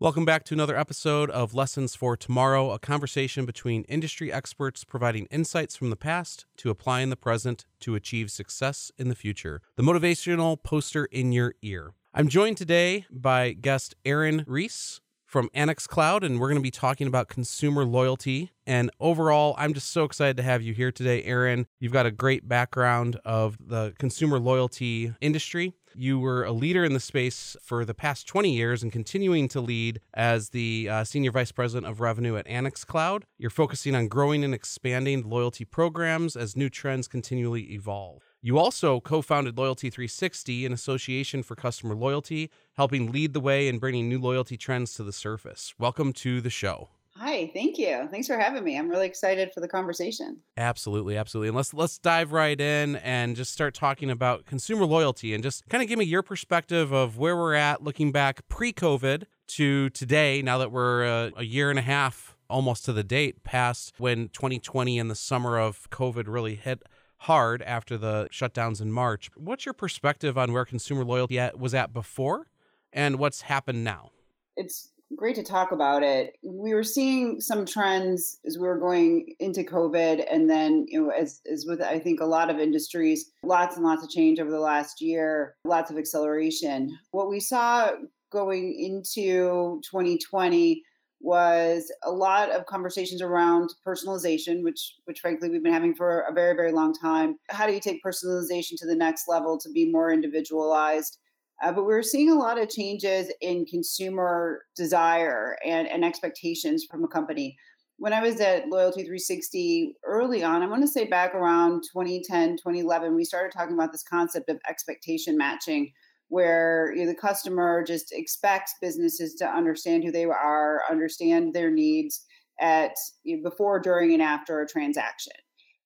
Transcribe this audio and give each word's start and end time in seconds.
Welcome 0.00 0.24
back 0.24 0.44
to 0.44 0.54
another 0.54 0.78
episode 0.78 1.28
of 1.30 1.54
Lessons 1.54 1.96
for 1.96 2.16
Tomorrow, 2.16 2.70
a 2.70 2.78
conversation 2.78 3.44
between 3.44 3.82
industry 3.88 4.32
experts 4.32 4.84
providing 4.84 5.26
insights 5.26 5.74
from 5.74 5.90
the 5.90 5.96
past 5.96 6.46
to 6.58 6.70
apply 6.70 7.00
in 7.00 7.10
the 7.10 7.16
present 7.16 7.66
to 7.80 7.96
achieve 7.96 8.30
success 8.30 8.92
in 8.96 9.08
the 9.08 9.16
future. 9.16 9.60
The 9.74 9.82
motivational 9.82 10.62
poster 10.62 11.06
in 11.06 11.32
your 11.32 11.56
ear. 11.62 11.94
I'm 12.14 12.28
joined 12.28 12.58
today 12.58 13.06
by 13.10 13.54
guest 13.54 13.96
Aaron 14.04 14.44
Reese 14.46 15.00
from 15.28 15.50
Annex 15.52 15.86
Cloud, 15.86 16.24
and 16.24 16.40
we're 16.40 16.48
going 16.48 16.56
to 16.56 16.62
be 16.62 16.70
talking 16.70 17.06
about 17.06 17.28
consumer 17.28 17.84
loyalty. 17.84 18.50
And 18.66 18.90
overall, 18.98 19.54
I'm 19.58 19.74
just 19.74 19.92
so 19.92 20.04
excited 20.04 20.38
to 20.38 20.42
have 20.42 20.62
you 20.62 20.72
here 20.72 20.90
today, 20.90 21.22
Aaron. 21.22 21.66
You've 21.78 21.92
got 21.92 22.06
a 22.06 22.10
great 22.10 22.48
background 22.48 23.20
of 23.26 23.58
the 23.60 23.92
consumer 23.98 24.38
loyalty 24.38 25.12
industry. 25.20 25.74
You 25.94 26.18
were 26.18 26.44
a 26.44 26.52
leader 26.52 26.82
in 26.82 26.94
the 26.94 27.00
space 27.00 27.56
for 27.62 27.84
the 27.84 27.94
past 27.94 28.26
20 28.26 28.54
years 28.54 28.82
and 28.82 28.90
continuing 28.90 29.48
to 29.48 29.60
lead 29.60 30.00
as 30.14 30.50
the 30.50 30.88
uh, 30.90 31.04
Senior 31.04 31.32
Vice 31.32 31.52
President 31.52 31.90
of 31.90 32.00
Revenue 32.00 32.36
at 32.36 32.46
Annex 32.46 32.84
Cloud. 32.84 33.26
You're 33.36 33.50
focusing 33.50 33.94
on 33.94 34.08
growing 34.08 34.44
and 34.44 34.54
expanding 34.54 35.28
loyalty 35.28 35.66
programs 35.66 36.36
as 36.36 36.56
new 36.56 36.70
trends 36.70 37.06
continually 37.06 37.72
evolve. 37.74 38.22
You 38.40 38.56
also 38.56 39.00
co 39.00 39.20
founded 39.20 39.58
Loyalty 39.58 39.90
360, 39.90 40.64
an 40.64 40.72
association 40.72 41.42
for 41.42 41.56
customer 41.56 41.96
loyalty, 41.96 42.50
helping 42.76 43.10
lead 43.10 43.32
the 43.32 43.40
way 43.40 43.66
in 43.66 43.80
bringing 43.80 44.08
new 44.08 44.20
loyalty 44.20 44.56
trends 44.56 44.94
to 44.94 45.02
the 45.02 45.12
surface. 45.12 45.74
Welcome 45.76 46.12
to 46.14 46.40
the 46.40 46.50
show. 46.50 46.90
Hi, 47.16 47.50
thank 47.52 47.78
you. 47.78 48.06
Thanks 48.12 48.28
for 48.28 48.38
having 48.38 48.62
me. 48.62 48.78
I'm 48.78 48.88
really 48.88 49.08
excited 49.08 49.52
for 49.52 49.58
the 49.58 49.66
conversation. 49.66 50.36
Absolutely, 50.56 51.16
absolutely. 51.16 51.48
And 51.48 51.56
let's 51.56 51.74
let's 51.74 51.98
dive 51.98 52.30
right 52.30 52.60
in 52.60 52.94
and 52.96 53.34
just 53.34 53.52
start 53.52 53.74
talking 53.74 54.08
about 54.08 54.46
consumer 54.46 54.84
loyalty 54.84 55.34
and 55.34 55.42
just 55.42 55.68
kind 55.68 55.82
of 55.82 55.88
give 55.88 55.98
me 55.98 56.04
your 56.04 56.22
perspective 56.22 56.92
of 56.92 57.18
where 57.18 57.36
we're 57.36 57.54
at 57.54 57.82
looking 57.82 58.12
back 58.12 58.46
pre-COVID 58.48 59.24
to 59.48 59.90
today 59.90 60.42
now 60.42 60.58
that 60.58 60.70
we're 60.70 61.02
a, 61.02 61.32
a 61.38 61.44
year 61.44 61.70
and 61.70 61.78
a 61.80 61.82
half 61.82 62.36
almost 62.48 62.84
to 62.84 62.92
the 62.92 63.02
date 63.02 63.42
past 63.42 63.94
when 63.98 64.28
2020 64.28 64.96
and 64.96 65.10
the 65.10 65.16
summer 65.16 65.58
of 65.58 65.90
COVID 65.90 66.28
really 66.28 66.54
hit 66.54 66.84
hard 67.18 67.62
after 67.62 67.96
the 67.96 68.28
shutdowns 68.32 68.80
in 68.80 68.92
March. 68.92 69.30
What's 69.36 69.66
your 69.66 69.72
perspective 69.72 70.38
on 70.38 70.52
where 70.52 70.64
consumer 70.64 71.04
loyalty 71.04 71.38
at, 71.38 71.58
was 71.58 71.74
at 71.74 71.92
before 71.92 72.46
and 72.92 73.18
what's 73.18 73.42
happened 73.42 73.84
now? 73.84 74.10
It's 74.56 74.92
great 75.16 75.36
to 75.36 75.42
talk 75.42 75.72
about 75.72 76.02
it. 76.02 76.36
We 76.42 76.74
were 76.74 76.84
seeing 76.84 77.40
some 77.40 77.64
trends 77.64 78.38
as 78.46 78.58
we 78.58 78.66
were 78.66 78.78
going 78.78 79.34
into 79.40 79.62
COVID, 79.62 80.24
and 80.30 80.48
then 80.48 80.86
you 80.88 81.02
know, 81.02 81.10
as 81.10 81.40
as 81.50 81.64
with 81.66 81.80
I 81.80 81.98
think 81.98 82.20
a 82.20 82.26
lot 82.26 82.50
of 82.50 82.58
industries, 82.58 83.30
lots 83.42 83.76
and 83.76 83.84
lots 83.84 84.02
of 84.02 84.10
change 84.10 84.38
over 84.38 84.50
the 84.50 84.60
last 84.60 85.00
year, 85.00 85.56
lots 85.64 85.90
of 85.90 85.98
acceleration. 85.98 86.96
What 87.10 87.30
we 87.30 87.40
saw 87.40 87.90
going 88.30 88.74
into 88.78 89.80
2020 89.90 90.82
was 91.20 91.92
a 92.04 92.10
lot 92.10 92.50
of 92.50 92.66
conversations 92.66 93.20
around 93.20 93.74
personalization 93.86 94.62
which 94.62 94.94
which 95.04 95.20
frankly 95.20 95.50
we've 95.50 95.62
been 95.62 95.72
having 95.72 95.94
for 95.94 96.20
a 96.20 96.32
very 96.32 96.54
very 96.54 96.72
long 96.72 96.94
time. 96.94 97.36
How 97.48 97.66
do 97.66 97.72
you 97.72 97.80
take 97.80 98.04
personalization 98.04 98.76
to 98.78 98.86
the 98.86 98.94
next 98.94 99.26
level 99.28 99.58
to 99.58 99.70
be 99.70 99.90
more 99.90 100.12
individualized? 100.12 101.18
Uh, 101.60 101.72
but 101.72 101.84
we're 101.84 102.02
seeing 102.02 102.30
a 102.30 102.38
lot 102.38 102.60
of 102.60 102.68
changes 102.68 103.32
in 103.40 103.66
consumer 103.66 104.62
desire 104.76 105.56
and, 105.66 105.88
and 105.88 106.04
expectations 106.04 106.86
from 106.88 107.02
a 107.02 107.08
company. 107.08 107.56
When 107.96 108.12
i 108.12 108.22
was 108.22 108.40
at 108.40 108.68
loyalty 108.68 109.00
360 109.00 109.96
early 110.04 110.44
on 110.44 110.62
i 110.62 110.66
want 110.66 110.82
to 110.82 110.88
say 110.88 111.04
back 111.04 111.34
around 111.34 111.82
2010 111.92 112.58
2011 112.58 113.12
we 113.12 113.24
started 113.24 113.50
talking 113.50 113.74
about 113.74 113.90
this 113.90 114.04
concept 114.04 114.48
of 114.48 114.60
expectation 114.68 115.36
matching 115.36 115.92
where 116.28 116.92
you 116.94 117.04
know, 117.04 117.10
the 117.10 117.16
customer 117.16 117.82
just 117.82 118.12
expects 118.12 118.74
businesses 118.80 119.34
to 119.34 119.46
understand 119.46 120.04
who 120.04 120.12
they 120.12 120.24
are, 120.24 120.82
understand 120.90 121.54
their 121.54 121.70
needs 121.70 122.24
at 122.60 122.92
you 123.24 123.36
know, 123.36 123.50
before, 123.50 123.80
during, 123.80 124.12
and 124.12 124.22
after 124.22 124.60
a 124.60 124.68
transaction. 124.68 125.32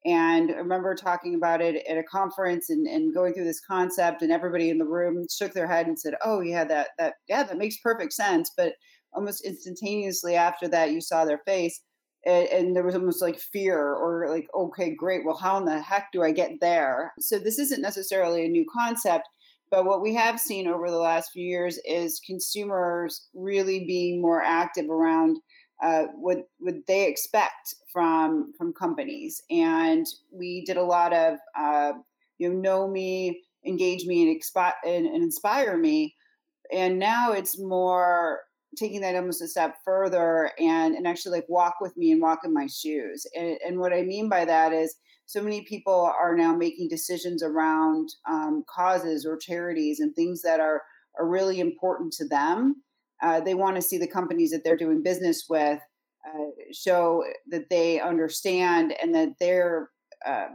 And 0.05 0.51
I 0.51 0.55
remember 0.55 0.95
talking 0.97 1.37
about 1.37 1.61
it 1.61 1.87
at 1.89 1.97
a 1.97 2.03
conference 2.03 2.71
and, 2.71 2.89
and 2.89 3.15
going 3.15 3.35
through 3.35 3.45
this 3.45 3.61
concept, 3.61 4.23
and 4.23 4.33
everybody 4.33 4.69
in 4.69 4.79
the 4.79 4.85
room 4.85 5.25
shook 5.31 5.53
their 5.53 5.69
head 5.69 5.87
and 5.87 5.99
said, 5.99 6.15
"Oh, 6.25 6.41
yeah, 6.41 6.65
that 6.65 6.89
that 6.99 7.15
yeah, 7.29 7.45
that 7.45 7.57
makes 7.59 7.77
perfect 7.79 8.13
sense." 8.13 8.51
But 8.57 8.75
almost 9.13 9.45
instantaneously 9.45 10.35
after 10.35 10.67
that, 10.69 10.91
you 10.91 11.01
saw 11.01 11.25
their 11.25 11.41
face, 11.47 11.81
and, 12.27 12.49
and 12.49 12.77
there 12.77 12.83
was 12.83 12.97
almost 12.97 13.23
like 13.23 13.39
fear 13.39 13.79
or 13.79 14.29
like, 14.29 14.49
"Okay, 14.53 14.93
great. 14.93 15.25
Well, 15.25 15.37
how 15.37 15.57
in 15.59 15.67
the 15.67 15.81
heck 15.81 16.11
do 16.13 16.23
I 16.25 16.33
get 16.33 16.51
there?" 16.61 17.13
So 17.21 17.39
this 17.39 17.61
isn't 17.61 17.81
necessarily 17.83 18.45
a 18.45 18.49
new 18.49 18.67
concept 18.73 19.29
but 19.73 19.87
what 19.87 20.03
we 20.03 20.15
have 20.15 20.39
seen 20.39 20.69
over 20.69 20.91
the 20.91 20.99
last 20.99 21.33
few 21.33 21.45
years 21.45 21.79
is 21.89 22.21
consumers 22.25 23.29
really 23.35 23.87
being 23.87 24.21
more 24.21 24.43
active 24.43 24.91
around 24.91 25.39
uh, 25.83 26.05
what 26.15 26.47
what 26.59 26.75
they 26.87 27.09
expect 27.09 27.75
from 27.91 28.53
from 28.57 28.75
companies. 28.75 29.43
And 29.51 30.07
we 30.31 30.63
did 30.67 30.77
a 30.77 30.83
lot 30.83 31.15
of 31.15 31.39
uh, 31.59 31.93
you 32.39 32.51
know 32.51 32.61
know 32.61 32.89
me, 32.89 33.43
engage 33.67 34.05
me, 34.05 34.31
and, 34.31 34.41
expi- 34.41 34.75
and, 34.87 35.07
and 35.07 35.23
inspire 35.23 35.79
me. 35.79 36.15
And 36.71 36.99
now 36.99 37.33
it's 37.33 37.59
more 37.59 38.41
taking 38.77 39.01
that 39.01 39.17
almost 39.17 39.43
a 39.43 39.49
step 39.49 39.77
further 39.85 40.51
and 40.59 40.95
and 40.95 41.07
actually 41.07 41.39
like 41.39 41.49
walk 41.49 41.77
with 41.81 41.97
me 41.97 42.13
and 42.13 42.21
walk 42.21 42.41
in 42.45 42.53
my 42.53 42.67
shoes. 42.67 43.27
And, 43.35 43.57
and 43.67 43.79
what 43.79 43.95
I 43.95 44.03
mean 44.03 44.29
by 44.29 44.45
that 44.45 44.75
is 44.75 44.97
so 45.27 45.43
many 45.43 45.63
people 45.63 46.13
are 46.21 46.37
now 46.37 46.55
making 46.55 46.89
decisions 46.89 47.43
around 47.43 48.09
um, 48.29 48.65
causes 48.69 49.25
or 49.25 49.37
charities 49.37 50.01
and 50.01 50.15
things 50.15 50.43
that 50.43 50.61
are 50.61 50.83
are 51.19 51.29
really 51.29 51.61
important 51.61 52.13
to 52.15 52.27
them. 52.27 52.83
Uh, 53.23 53.41
they 53.41 53.55
want 53.55 53.77
to 53.77 53.83
see 53.83 53.99
the 53.99 54.07
companies 54.07 54.51
that 54.51 54.65
they're 54.65 54.77
doing 54.77 55.03
business 55.03 55.45
with 55.49 55.79
uh, 56.27 56.47
show 56.73 57.23
that 57.49 57.69
they 57.69 58.01
understand 58.01 58.95
and 59.03 59.15
that 59.15 59.29
they're 59.39 59.91
uh, 60.27 60.49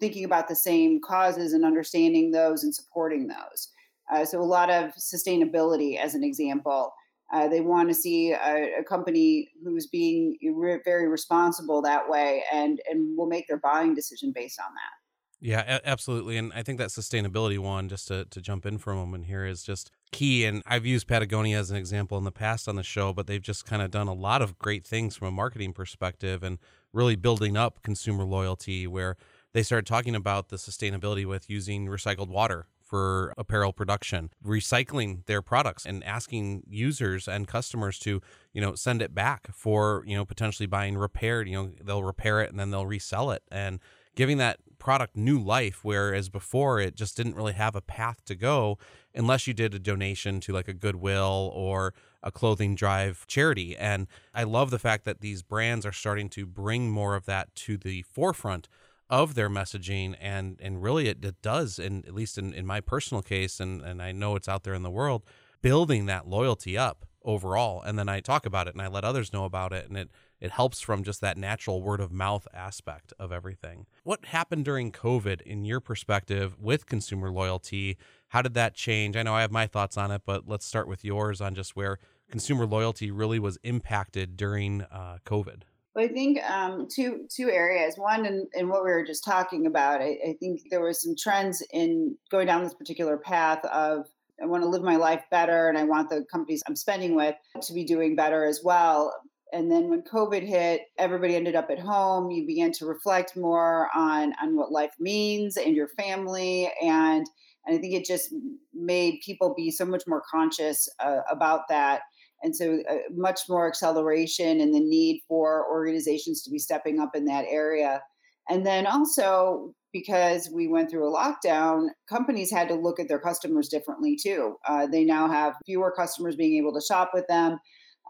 thinking 0.00 0.24
about 0.24 0.48
the 0.48 0.56
same 0.56 1.00
causes 1.00 1.52
and 1.52 1.64
understanding 1.64 2.30
those 2.30 2.64
and 2.64 2.74
supporting 2.74 3.28
those. 3.28 3.70
Uh, 4.12 4.24
so 4.24 4.40
a 4.40 4.42
lot 4.42 4.70
of 4.70 4.92
sustainability, 4.94 5.98
as 5.98 6.14
an 6.14 6.24
example. 6.24 6.92
Uh, 7.34 7.48
they 7.48 7.60
want 7.60 7.88
to 7.88 7.94
see 7.94 8.30
a, 8.30 8.78
a, 8.78 8.84
company 8.84 9.48
who's 9.64 9.88
being 9.88 10.38
re- 10.54 10.78
very 10.84 11.08
responsible 11.08 11.82
that 11.82 12.08
way, 12.08 12.44
and 12.52 12.80
and 12.88 13.18
will 13.18 13.26
make 13.26 13.48
their 13.48 13.58
buying 13.58 13.92
decision 13.92 14.30
based 14.32 14.60
on 14.60 14.72
that. 14.72 15.04
Yeah, 15.40 15.80
absolutely. 15.84 16.38
And 16.38 16.52
I 16.54 16.62
think 16.62 16.78
that 16.78 16.90
sustainability 16.90 17.58
one, 17.58 17.88
just 17.88 18.08
to, 18.08 18.24
to 18.24 18.40
jump 18.40 18.64
in 18.64 18.78
for 18.78 18.92
a 18.92 18.96
moment 18.96 19.26
here, 19.26 19.44
is 19.44 19.62
just 19.62 19.90
key. 20.12 20.44
And 20.46 20.62
I've 20.64 20.86
used 20.86 21.06
Patagonia 21.08 21.58
as 21.58 21.70
an 21.70 21.76
example 21.76 22.16
in 22.16 22.24
the 22.24 22.32
past 22.32 22.68
on 22.68 22.76
the 22.76 22.82
show, 22.82 23.12
but 23.12 23.26
they've 23.26 23.42
just 23.42 23.66
kind 23.66 23.82
of 23.82 23.90
done 23.90 24.08
a 24.08 24.14
lot 24.14 24.40
of 24.40 24.58
great 24.58 24.86
things 24.86 25.16
from 25.16 25.28
a 25.28 25.32
marketing 25.32 25.74
perspective 25.74 26.42
and 26.42 26.58
really 26.94 27.16
building 27.16 27.56
up 27.58 27.82
consumer 27.82 28.24
loyalty 28.24 28.86
where 28.86 29.16
they 29.52 29.62
started 29.62 29.86
talking 29.86 30.14
about 30.14 30.48
the 30.48 30.56
sustainability 30.56 31.26
with 31.26 31.50
using 31.50 31.88
recycled 31.88 32.28
water 32.28 32.66
for 32.94 33.34
apparel 33.36 33.72
production, 33.72 34.30
recycling 34.46 35.26
their 35.26 35.42
products 35.42 35.84
and 35.84 36.04
asking 36.04 36.62
users 36.68 37.26
and 37.26 37.48
customers 37.48 37.98
to, 37.98 38.22
you 38.52 38.60
know, 38.60 38.76
send 38.76 39.02
it 39.02 39.12
back 39.12 39.48
for, 39.52 40.04
you 40.06 40.14
know, 40.14 40.24
potentially 40.24 40.68
buying 40.68 40.96
repaired, 40.96 41.48
you 41.48 41.56
know, 41.56 41.72
they'll 41.82 42.04
repair 42.04 42.40
it 42.40 42.50
and 42.50 42.60
then 42.60 42.70
they'll 42.70 42.86
resell 42.86 43.32
it. 43.32 43.42
And 43.50 43.80
giving 44.14 44.38
that 44.38 44.60
product 44.78 45.16
new 45.16 45.40
life 45.40 45.80
whereas 45.82 46.28
before 46.28 46.78
it 46.78 46.94
just 46.94 47.16
didn't 47.16 47.34
really 47.34 47.54
have 47.54 47.74
a 47.74 47.80
path 47.80 48.24
to 48.26 48.36
go 48.36 48.78
unless 49.12 49.48
you 49.48 49.54
did 49.54 49.74
a 49.74 49.80
donation 49.80 50.38
to 50.38 50.52
like 50.52 50.68
a 50.68 50.72
goodwill 50.74 51.50
or 51.52 51.94
a 52.22 52.30
clothing 52.30 52.76
drive 52.76 53.26
charity. 53.26 53.76
And 53.76 54.06
i 54.32 54.44
love 54.44 54.70
the 54.70 54.78
fact 54.78 55.04
that 55.04 55.20
these 55.20 55.42
brands 55.42 55.84
are 55.84 55.90
starting 55.92 56.28
to 56.28 56.46
bring 56.46 56.92
more 56.92 57.16
of 57.16 57.26
that 57.26 57.52
to 57.56 57.76
the 57.76 58.02
forefront 58.02 58.68
of 59.10 59.34
their 59.34 59.50
messaging 59.50 60.14
and 60.20 60.58
and 60.62 60.82
really 60.82 61.08
it, 61.08 61.24
it 61.24 61.40
does 61.42 61.78
and 61.78 62.06
at 62.06 62.14
least 62.14 62.38
in, 62.38 62.54
in 62.54 62.66
my 62.66 62.80
personal 62.80 63.22
case 63.22 63.60
and 63.60 63.82
and 63.82 64.02
I 64.02 64.12
know 64.12 64.36
it's 64.36 64.48
out 64.48 64.64
there 64.64 64.74
in 64.74 64.82
the 64.82 64.90
world 64.90 65.24
building 65.62 66.06
that 66.06 66.26
loyalty 66.26 66.76
up 66.76 67.06
overall 67.22 67.82
and 67.82 67.98
then 67.98 68.08
I 68.08 68.20
talk 68.20 68.46
about 68.46 68.66
it 68.66 68.74
and 68.74 68.82
I 68.82 68.88
let 68.88 69.04
others 69.04 69.32
know 69.32 69.44
about 69.44 69.72
it 69.72 69.88
and 69.88 69.96
it 69.96 70.10
it 70.40 70.50
helps 70.50 70.80
from 70.80 71.04
just 71.04 71.22
that 71.22 71.38
natural 71.38 71.80
word 71.80 72.00
of 72.00 72.12
mouth 72.12 72.46
aspect 72.52 73.14
of 73.18 73.32
everything. 73.32 73.86
What 74.02 74.26
happened 74.26 74.66
during 74.66 74.92
COVID 74.92 75.40
in 75.40 75.64
your 75.64 75.80
perspective 75.80 76.58
with 76.60 76.84
consumer 76.84 77.30
loyalty? 77.30 77.96
How 78.28 78.42
did 78.42 78.52
that 78.52 78.74
change? 78.74 79.16
I 79.16 79.22
know 79.22 79.34
I 79.34 79.40
have 79.40 79.50
my 79.50 79.66
thoughts 79.66 79.96
on 79.96 80.10
it, 80.10 80.20
but 80.26 80.46
let's 80.46 80.66
start 80.66 80.86
with 80.86 81.02
yours 81.02 81.40
on 81.40 81.54
just 81.54 81.76
where 81.76 81.98
consumer 82.30 82.66
loyalty 82.66 83.10
really 83.10 83.38
was 83.38 83.58
impacted 83.62 84.36
during 84.36 84.82
uh, 84.82 85.16
COVID. 85.24 85.62
Well, 85.94 86.04
I 86.04 86.08
think 86.08 86.42
um, 86.42 86.88
two 86.90 87.26
two 87.34 87.50
areas. 87.50 87.94
One, 87.96 88.26
in, 88.26 88.48
in 88.54 88.68
what 88.68 88.84
we 88.84 88.90
were 88.90 89.04
just 89.04 89.24
talking 89.24 89.66
about, 89.66 90.00
I, 90.00 90.18
I 90.26 90.36
think 90.40 90.62
there 90.70 90.82
was 90.82 91.02
some 91.02 91.14
trends 91.16 91.62
in 91.72 92.16
going 92.30 92.46
down 92.46 92.64
this 92.64 92.74
particular 92.74 93.16
path 93.16 93.64
of 93.66 94.06
I 94.42 94.46
want 94.46 94.64
to 94.64 94.68
live 94.68 94.82
my 94.82 94.96
life 94.96 95.22
better, 95.30 95.68
and 95.68 95.78
I 95.78 95.84
want 95.84 96.10
the 96.10 96.24
companies 96.30 96.62
I'm 96.66 96.74
spending 96.74 97.14
with 97.14 97.36
to 97.62 97.72
be 97.72 97.84
doing 97.84 98.16
better 98.16 98.44
as 98.44 98.60
well. 98.64 99.14
And 99.52 99.70
then 99.70 99.88
when 99.88 100.02
COVID 100.02 100.44
hit, 100.44 100.82
everybody 100.98 101.36
ended 101.36 101.54
up 101.54 101.70
at 101.70 101.78
home. 101.78 102.32
You 102.32 102.44
began 102.44 102.72
to 102.72 102.86
reflect 102.86 103.36
more 103.36 103.88
on 103.94 104.32
on 104.42 104.56
what 104.56 104.72
life 104.72 104.94
means 104.98 105.56
and 105.56 105.76
your 105.76 105.88
family, 105.88 106.72
and 106.82 107.24
and 107.66 107.78
I 107.78 107.80
think 107.80 107.94
it 107.94 108.04
just 108.04 108.34
made 108.74 109.20
people 109.24 109.54
be 109.54 109.70
so 109.70 109.84
much 109.84 110.02
more 110.08 110.22
conscious 110.28 110.88
uh, 110.98 111.20
about 111.30 111.68
that 111.68 112.02
And 112.44 112.54
so, 112.54 112.80
uh, 112.88 112.96
much 113.10 113.40
more 113.48 113.66
acceleration 113.66 114.60
and 114.60 114.72
the 114.72 114.80
need 114.80 115.22
for 115.26 115.66
organizations 115.68 116.42
to 116.42 116.50
be 116.50 116.58
stepping 116.58 117.00
up 117.00 117.16
in 117.16 117.24
that 117.24 117.46
area. 117.48 118.02
And 118.48 118.64
then 118.64 118.86
also, 118.86 119.74
because 119.92 120.50
we 120.52 120.68
went 120.68 120.90
through 120.90 121.08
a 121.08 121.16
lockdown, 121.16 121.86
companies 122.08 122.50
had 122.50 122.68
to 122.68 122.74
look 122.74 123.00
at 123.00 123.08
their 123.08 123.18
customers 123.18 123.68
differently 123.68 124.16
too. 124.16 124.56
Uh, 124.68 124.86
they 124.86 125.04
now 125.04 125.28
have 125.28 125.54
fewer 125.64 125.90
customers 125.90 126.36
being 126.36 126.58
able 126.58 126.74
to 126.74 126.86
shop 126.86 127.12
with 127.14 127.26
them. 127.28 127.58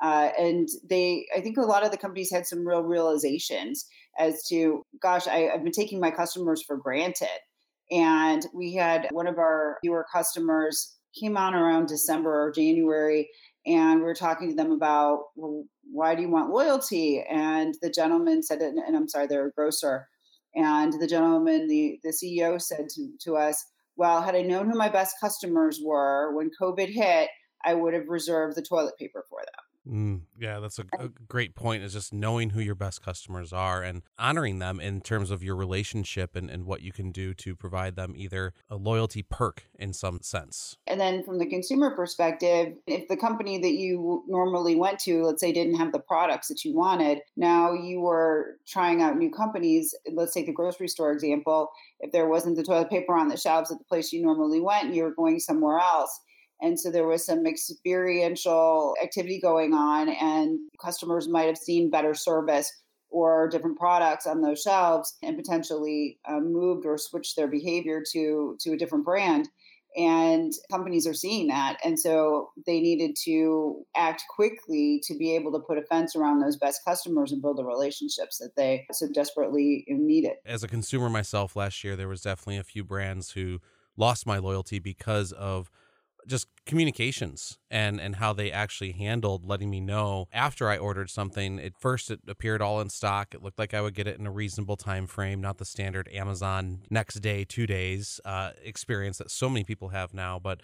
Uh, 0.02 0.30
and 0.38 0.68
they, 0.88 1.26
I 1.36 1.40
think 1.40 1.56
a 1.56 1.62
lot 1.62 1.84
of 1.84 1.92
the 1.92 1.96
companies 1.96 2.32
had 2.32 2.46
some 2.46 2.66
real 2.66 2.82
realizations 2.82 3.86
as 4.18 4.44
to, 4.48 4.82
gosh, 5.00 5.28
I, 5.28 5.50
I've 5.50 5.62
been 5.62 5.72
taking 5.72 6.00
my 6.00 6.10
customers 6.10 6.62
for 6.62 6.76
granted. 6.76 7.28
And 7.90 8.44
we 8.52 8.74
had 8.74 9.08
one 9.12 9.26
of 9.26 9.38
our 9.38 9.78
fewer 9.82 10.04
customers 10.12 10.96
came 11.18 11.36
on 11.36 11.54
around 11.54 11.86
December 11.86 12.46
or 12.46 12.50
January, 12.50 13.28
and 13.66 14.00
we 14.00 14.04
were 14.04 14.14
talking 14.14 14.50
to 14.50 14.54
them 14.54 14.72
about, 14.72 15.24
well, 15.36 15.64
why 15.90 16.14
do 16.14 16.22
you 16.22 16.30
want 16.30 16.52
loyalty? 16.52 17.24
And 17.28 17.74
the 17.80 17.90
gentleman 17.90 18.42
said, 18.42 18.60
and 18.60 18.96
I'm 18.96 19.08
sorry, 19.08 19.26
they're 19.26 19.46
a 19.46 19.52
grocer. 19.52 20.08
And 20.54 20.92
the 21.00 21.06
gentleman, 21.06 21.66
the, 21.66 21.98
the 22.02 22.10
CEO 22.10 22.60
said 22.60 22.88
to, 22.90 23.08
to 23.22 23.36
us, 23.36 23.64
well, 23.96 24.22
had 24.22 24.34
I 24.34 24.42
known 24.42 24.70
who 24.70 24.76
my 24.76 24.88
best 24.88 25.16
customers 25.20 25.80
were 25.82 26.34
when 26.36 26.50
COVID 26.60 26.88
hit, 26.88 27.28
I 27.64 27.74
would 27.74 27.94
have 27.94 28.08
reserved 28.08 28.56
the 28.56 28.62
toilet 28.62 28.94
paper 28.98 29.24
for 29.28 29.40
them. 29.40 29.73
Mm, 29.88 30.22
yeah, 30.38 30.60
that's 30.60 30.78
a, 30.78 30.84
a, 30.98 31.08
great 31.28 31.54
point. 31.54 31.82
Is 31.82 31.92
just 31.92 32.12
knowing 32.12 32.50
who 32.50 32.60
your 32.60 32.74
best 32.74 33.02
customers 33.02 33.52
are 33.52 33.82
and 33.82 34.02
honoring 34.18 34.58
them 34.58 34.80
in 34.80 35.02
terms 35.02 35.30
of 35.30 35.42
your 35.42 35.56
relationship 35.56 36.36
and, 36.36 36.48
and 36.48 36.64
what 36.64 36.80
you 36.80 36.90
can 36.90 37.12
do 37.12 37.34
to 37.34 37.54
provide 37.54 37.94
them 37.94 38.14
either 38.16 38.54
a 38.70 38.76
loyalty 38.76 39.22
perk 39.22 39.64
in 39.78 39.92
some 39.92 40.20
sense. 40.22 40.78
And 40.86 40.98
then 40.98 41.22
from 41.22 41.38
the 41.38 41.46
consumer 41.46 41.94
perspective, 41.94 42.74
if 42.86 43.08
the 43.08 43.16
company 43.16 43.58
that 43.58 43.72
you 43.72 44.24
normally 44.26 44.74
went 44.74 45.00
to, 45.00 45.22
let's 45.24 45.42
say, 45.42 45.52
didn't 45.52 45.76
have 45.76 45.92
the 45.92 45.98
products 45.98 46.48
that 46.48 46.64
you 46.64 46.74
wanted, 46.74 47.18
now 47.36 47.74
you 47.74 48.00
were 48.00 48.56
trying 48.66 49.02
out 49.02 49.18
new 49.18 49.30
companies. 49.30 49.94
Let's 50.10 50.32
take 50.32 50.46
the 50.46 50.52
grocery 50.52 50.88
store 50.88 51.12
example. 51.12 51.70
If 52.00 52.10
there 52.10 52.28
wasn't 52.28 52.56
the 52.56 52.64
toilet 52.64 52.88
paper 52.88 53.14
on 53.14 53.28
the 53.28 53.36
shelves 53.36 53.70
at 53.70 53.78
the 53.78 53.84
place 53.84 54.12
you 54.12 54.22
normally 54.22 54.60
went, 54.60 54.94
you 54.94 55.02
were 55.02 55.14
going 55.14 55.40
somewhere 55.40 55.78
else 55.78 56.20
and 56.64 56.80
so 56.80 56.90
there 56.90 57.06
was 57.06 57.26
some 57.26 57.46
experiential 57.46 58.96
activity 59.02 59.38
going 59.38 59.74
on, 59.74 60.08
and 60.08 60.58
customers 60.82 61.28
might 61.28 61.46
have 61.46 61.58
seen 61.58 61.90
better 61.90 62.14
service 62.14 62.72
or 63.10 63.48
different 63.48 63.78
products 63.78 64.26
on 64.26 64.40
those 64.40 64.62
shelves 64.62 65.16
and 65.22 65.36
potentially 65.36 66.18
uh, 66.26 66.40
moved 66.40 66.86
or 66.86 66.96
switched 66.96 67.36
their 67.36 67.48
behavior 67.48 68.02
to 68.12 68.56
to 68.60 68.72
a 68.72 68.76
different 68.78 69.04
brand. 69.04 69.48
And 69.96 70.52
companies 70.72 71.06
are 71.06 71.14
seeing 71.14 71.46
that 71.48 71.78
and 71.84 71.96
so 72.00 72.50
they 72.66 72.80
needed 72.80 73.14
to 73.26 73.84
act 73.94 74.24
quickly 74.28 75.00
to 75.04 75.16
be 75.16 75.36
able 75.36 75.52
to 75.52 75.60
put 75.60 75.78
a 75.78 75.82
fence 75.82 76.16
around 76.16 76.40
those 76.40 76.56
best 76.56 76.80
customers 76.84 77.30
and 77.30 77.40
build 77.40 77.58
the 77.58 77.64
relationships 77.64 78.38
that 78.38 78.56
they 78.56 78.86
so 78.90 79.06
desperately 79.14 79.84
needed. 79.86 80.32
As 80.44 80.64
a 80.64 80.68
consumer 80.68 81.08
myself 81.08 81.54
last 81.54 81.84
year 81.84 81.94
there 81.94 82.08
was 82.08 82.22
definitely 82.22 82.56
a 82.56 82.64
few 82.64 82.82
brands 82.82 83.30
who 83.30 83.60
lost 83.96 84.26
my 84.26 84.38
loyalty 84.38 84.80
because 84.80 85.30
of 85.30 85.70
just 86.26 86.48
communications 86.66 87.58
and 87.70 88.00
and 88.00 88.16
how 88.16 88.32
they 88.32 88.50
actually 88.50 88.92
handled 88.92 89.44
letting 89.44 89.70
me 89.70 89.80
know 89.80 90.26
after 90.32 90.68
I 90.68 90.76
ordered 90.76 91.10
something. 91.10 91.58
At 91.58 91.76
first, 91.78 92.10
it 92.10 92.20
appeared 92.26 92.62
all 92.62 92.80
in 92.80 92.90
stock. 92.90 93.34
It 93.34 93.42
looked 93.42 93.58
like 93.58 93.74
I 93.74 93.80
would 93.80 93.94
get 93.94 94.06
it 94.06 94.18
in 94.18 94.26
a 94.26 94.30
reasonable 94.30 94.76
time 94.76 95.06
frame, 95.06 95.40
not 95.40 95.58
the 95.58 95.64
standard 95.64 96.08
Amazon 96.12 96.82
next 96.90 97.16
day, 97.16 97.44
two 97.44 97.66
days 97.66 98.20
uh, 98.24 98.50
experience 98.62 99.18
that 99.18 99.30
so 99.30 99.48
many 99.48 99.64
people 99.64 99.88
have 99.88 100.14
now. 100.14 100.38
But 100.38 100.60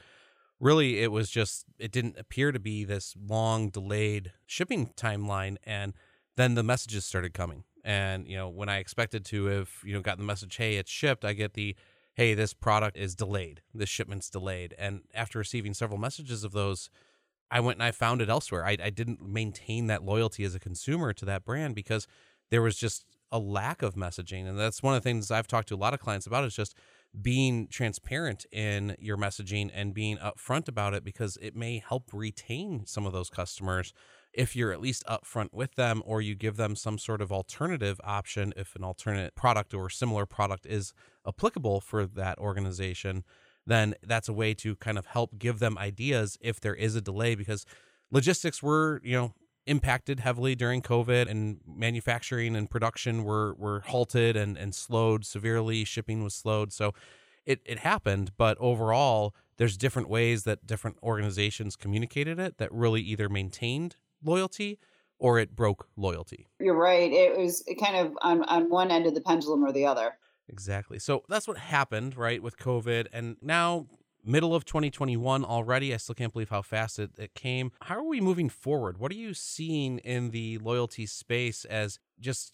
really, 0.59 1.03
it 1.03 1.12
was 1.12 1.31
just 1.31 1.65
it 1.79 1.93
didn't 1.93 2.19
appear 2.19 2.53
to 2.53 2.61
be 2.61 2.85
this 2.85 3.15
long 3.21 3.71
delayed 3.71 4.33
shipping 4.47 4.93
timeline, 4.97 5.57
and 5.65 5.95
then 6.37 6.55
the 6.55 6.62
messages 6.62 7.05
started 7.05 7.35
coming. 7.35 7.65
And 7.85 8.27
you 8.27 8.37
know, 8.37 8.49
when 8.49 8.69
I 8.69 8.79
expected 8.79 9.25
to 9.27 9.47
have 9.47 9.71
you 9.85 9.95
know 9.95 10.01
gotten 10.01 10.21
the 10.21 10.27
message, 10.27 10.57
hey, 10.57 10.77
it's 10.77 10.91
shipped, 10.91 11.25
I 11.25 11.33
get 11.33 11.55
the 11.55 11.77
hey, 12.21 12.35
this 12.35 12.53
product 12.53 12.99
is 12.99 13.15
delayed, 13.15 13.63
this 13.73 13.89
shipment's 13.89 14.29
delayed. 14.29 14.75
And 14.79 15.01
after 15.15 15.39
receiving 15.39 15.73
several 15.73 15.99
messages 15.99 16.45
of 16.45 16.53
those, 16.53 16.91
I 17.51 17.61
went 17.61 17.77
and 17.79 17.83
I 17.83 17.93
found 17.93 18.21
it 18.21 18.29
elsewhere. 18.29 18.63
I, 18.63 18.77
I 18.79 18.91
didn't 18.91 19.27
maintain 19.27 19.87
that 19.87 20.05
loyalty 20.05 20.45
as 20.45 20.55
a 20.55 20.59
consumer 20.59 21.15
to 21.15 21.25
that 21.25 21.47
brand 21.47 21.75
because 21.75 22.07
there 22.51 22.61
was 22.61 22.77
just 22.77 23.07
a 23.33 23.39
lack 23.39 23.81
of 23.81 23.95
messaging. 23.95 24.47
And 24.47 24.59
that's 24.59 24.83
one 24.83 24.95
of 24.95 25.03
the 25.03 25.09
things 25.09 25.31
I've 25.31 25.47
talked 25.47 25.69
to 25.69 25.75
a 25.75 25.79
lot 25.79 25.95
of 25.95 26.01
clients 26.01 26.27
about 26.27 26.45
is 26.45 26.55
just 26.55 26.75
being 27.23 27.69
transparent 27.69 28.45
in 28.53 28.97
your 28.99 29.17
messaging 29.17 29.71
and 29.73 29.95
being 29.95 30.19
upfront 30.19 30.69
about 30.69 30.93
it 30.93 31.03
because 31.03 31.39
it 31.41 31.57
may 31.57 31.79
help 31.79 32.11
retain 32.13 32.85
some 32.85 33.07
of 33.07 33.15
those 33.15 33.31
customers 33.31 33.95
if 34.35 34.55
you're 34.55 34.73
at 34.73 34.81
least 34.83 35.05
upfront 35.07 35.55
with 35.55 35.75
them 35.77 36.03
or 36.05 36.21
you 36.21 36.35
give 36.35 36.59
them 36.59 36.77
some 36.77 36.99
sort 36.99 37.23
of 37.23 37.33
alternative 37.33 37.99
option 38.05 38.53
if 38.59 38.77
an 38.77 38.85
alternate 38.85 39.35
product 39.35 39.73
or 39.73 39.89
similar 39.89 40.27
product 40.27 40.67
is 40.67 40.93
applicable 41.27 41.81
for 41.81 42.07
that 42.07 42.39
organization 42.39 43.25
then 43.67 43.95
that's 44.03 44.29
a 44.29 44.33
way 44.33 44.55
to 44.55 44.75
kind 44.77 44.99
of 44.99 45.07
help 45.07 45.39
give 45.39 45.59
them 45.59 45.77
ideas 45.79 46.39
if 46.41 46.61
there 46.61 46.75
is 46.75 46.97
a 46.97 47.01
delay 47.01 47.35
because 47.35 47.67
logistics 48.11 48.63
were 48.63 49.01
you 49.05 49.17
know 49.17 49.35
impacted 49.67 50.21
heavily 50.21 50.55
during 50.55 50.81
covid 50.81 51.31
and 51.31 51.61
manufacturing 51.67 52.57
and 52.57 52.71
production 52.71 53.25
were 53.25 53.55
were 53.55 53.81
halted 53.81 54.37
and 54.37 54.57
and 54.57 54.75
slowed 54.75 55.25
severely 55.25 55.85
shipping 55.85 56.25
was 56.25 56.35
slowed 56.35 56.73
so 56.73 56.93
it 57.45 57.61
it 57.65 57.81
happened 57.81 58.33
but 58.37 58.57
overall 58.59 59.35
there's 59.59 59.77
different 59.77 60.09
ways 60.09 60.45
that 60.45 60.67
different 60.67 60.97
organizations 61.03 61.77
communicated 61.77 62.39
it 62.39 62.57
that 62.57 62.73
really 62.73 63.03
either 63.03 63.29
maintained 63.29 63.97
loyalty 64.25 64.79
or 65.19 65.39
it 65.39 65.55
broke 65.55 65.87
loyalty. 65.97 66.49
You're 66.59 66.75
right. 66.75 67.13
It 67.13 67.39
was 67.39 67.63
kind 67.79 67.95
of 67.95 68.17
on, 68.23 68.43
on 68.45 68.71
one 68.71 68.91
end 68.91 69.07
of 69.07 69.15
the 69.15 69.21
pendulum 69.21 69.63
or 69.63 69.71
the 69.71 69.87
other. 69.87 70.17
Exactly. 70.50 70.99
So 70.99 71.23
that's 71.29 71.47
what 71.47 71.58
happened, 71.58 72.17
right, 72.17 72.43
with 72.43 72.58
COVID. 72.58 73.06
And 73.12 73.37
now, 73.41 73.87
middle 74.25 74.55
of 74.55 74.64
2021 74.64 75.44
already, 75.44 75.94
I 75.94 75.97
still 75.97 76.14
can't 76.14 76.32
believe 76.32 76.50
how 76.50 76.62
fast 76.62 76.99
it, 76.99 77.11
it 77.17 77.35
came. 77.35 77.73
How 77.82 77.97
are 77.97 78.05
we 78.05 78.20
moving 78.20 78.49
forward? 78.49 78.99
What 78.99 79.12
are 79.12 79.17
you 79.17 79.32
seeing 79.32 79.99
in 79.99 80.31
the 80.31 80.58
loyalty 80.58 81.06
space 81.06 81.64
as 81.64 81.99
just 82.19 82.52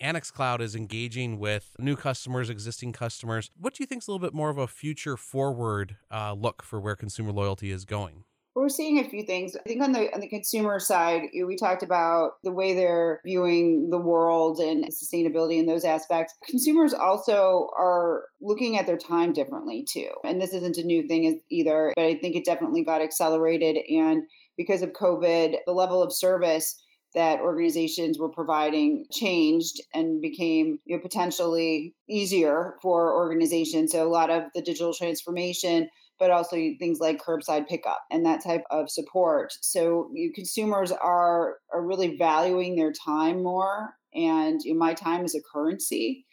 Annex 0.00 0.30
Cloud 0.30 0.60
is 0.60 0.76
engaging 0.76 1.38
with 1.38 1.74
new 1.78 1.96
customers, 1.96 2.50
existing 2.50 2.92
customers. 2.92 3.50
What 3.58 3.74
do 3.74 3.82
you 3.82 3.86
think 3.86 4.02
is 4.02 4.08
a 4.08 4.12
little 4.12 4.24
bit 4.24 4.34
more 4.34 4.48
of 4.48 4.58
a 4.58 4.68
future 4.68 5.16
forward 5.16 5.96
uh, 6.10 6.34
look 6.34 6.62
for 6.62 6.80
where 6.80 6.94
consumer 6.94 7.32
loyalty 7.32 7.72
is 7.72 7.84
going? 7.84 8.24
We're 8.54 8.68
seeing 8.68 8.98
a 8.98 9.08
few 9.08 9.24
things. 9.24 9.54
I 9.56 9.68
think 9.68 9.82
on 9.82 9.92
the 9.92 10.12
on 10.12 10.20
the 10.20 10.28
consumer 10.28 10.80
side, 10.80 11.22
we 11.46 11.56
talked 11.56 11.82
about 11.82 12.32
the 12.42 12.52
way 12.52 12.74
they're 12.74 13.20
viewing 13.24 13.88
the 13.90 13.98
world 13.98 14.58
and 14.58 14.84
sustainability 14.86 15.60
and 15.60 15.68
those 15.68 15.84
aspects. 15.84 16.34
Consumers 16.48 16.92
also 16.92 17.70
are 17.78 18.24
looking 18.40 18.78
at 18.78 18.86
their 18.86 18.98
time 18.98 19.32
differently 19.32 19.86
too. 19.90 20.08
And 20.24 20.40
this 20.40 20.52
isn't 20.52 20.76
a 20.76 20.84
new 20.84 21.06
thing 21.06 21.40
either, 21.50 21.92
but 21.94 22.04
I 22.04 22.16
think 22.16 22.34
it 22.34 22.44
definitely 22.44 22.84
got 22.84 23.00
accelerated 23.02 23.76
and 23.88 24.22
because 24.56 24.82
of 24.82 24.92
COVID, 24.92 25.56
the 25.66 25.72
level 25.72 26.02
of 26.02 26.12
service 26.12 26.82
that 27.14 27.40
organizations 27.40 28.18
were 28.18 28.28
providing 28.28 29.06
changed 29.10 29.80
and 29.94 30.20
became 30.20 30.78
you 30.84 30.96
know, 30.96 31.02
potentially 31.02 31.94
easier 32.08 32.74
for 32.82 33.14
organizations. 33.14 33.92
So 33.92 34.06
a 34.06 34.10
lot 34.10 34.30
of 34.30 34.42
the 34.54 34.60
digital 34.60 34.92
transformation 34.92 35.88
but 36.18 36.30
also 36.30 36.56
things 36.78 37.00
like 37.00 37.22
curbside 37.22 37.68
pickup 37.68 38.02
and 38.10 38.24
that 38.26 38.42
type 38.42 38.64
of 38.70 38.90
support. 38.90 39.52
So 39.60 40.10
you 40.12 40.32
consumers 40.32 40.92
are 40.92 41.56
are 41.72 41.86
really 41.86 42.16
valuing 42.16 42.76
their 42.76 42.92
time 42.92 43.42
more, 43.42 43.94
and 44.14 44.60
you 44.62 44.74
know, 44.74 44.78
my 44.78 44.94
time 44.94 45.24
is 45.24 45.34
a 45.34 45.40
currency. 45.52 46.24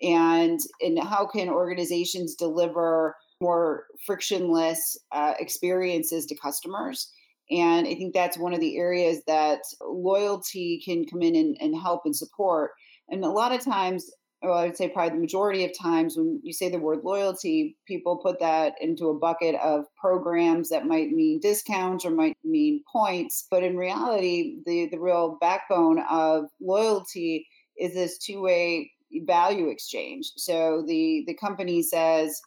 And 0.00 0.58
and 0.80 0.98
how 0.98 1.26
can 1.26 1.48
organizations 1.48 2.34
deliver 2.34 3.14
more 3.40 3.86
frictionless 4.04 4.96
uh, 5.12 5.34
experiences 5.38 6.26
to 6.26 6.36
customers? 6.36 7.12
And 7.50 7.86
I 7.86 7.94
think 7.94 8.14
that's 8.14 8.38
one 8.38 8.54
of 8.54 8.60
the 8.60 8.78
areas 8.78 9.20
that 9.26 9.60
loyalty 9.80 10.80
can 10.84 11.04
come 11.04 11.22
in 11.22 11.36
and, 11.36 11.56
and 11.60 11.78
help 11.78 12.02
and 12.04 12.16
support. 12.16 12.70
And 13.08 13.24
a 13.24 13.28
lot 13.28 13.52
of 13.52 13.62
times 13.62 14.10
well, 14.42 14.58
I 14.58 14.66
would 14.66 14.76
say 14.76 14.88
probably 14.88 15.14
the 15.14 15.20
majority 15.20 15.64
of 15.64 15.70
times 15.78 16.16
when 16.16 16.40
you 16.42 16.52
say 16.52 16.68
the 16.68 16.78
word 16.78 17.00
loyalty, 17.04 17.76
people 17.86 18.18
put 18.18 18.40
that 18.40 18.74
into 18.80 19.08
a 19.08 19.18
bucket 19.18 19.54
of 19.62 19.84
programs 19.96 20.68
that 20.70 20.86
might 20.86 21.10
mean 21.10 21.38
discounts 21.40 22.04
or 22.04 22.10
might 22.10 22.36
mean 22.42 22.82
points. 22.90 23.46
But 23.50 23.62
in 23.62 23.76
reality, 23.76 24.56
the, 24.66 24.88
the 24.90 24.98
real 24.98 25.38
backbone 25.40 26.02
of 26.10 26.46
loyalty 26.60 27.46
is 27.78 27.94
this 27.94 28.18
two 28.18 28.42
way 28.42 28.90
value 29.26 29.68
exchange. 29.68 30.32
So 30.36 30.82
the, 30.86 31.22
the 31.26 31.34
company 31.34 31.82
says, 31.82 32.40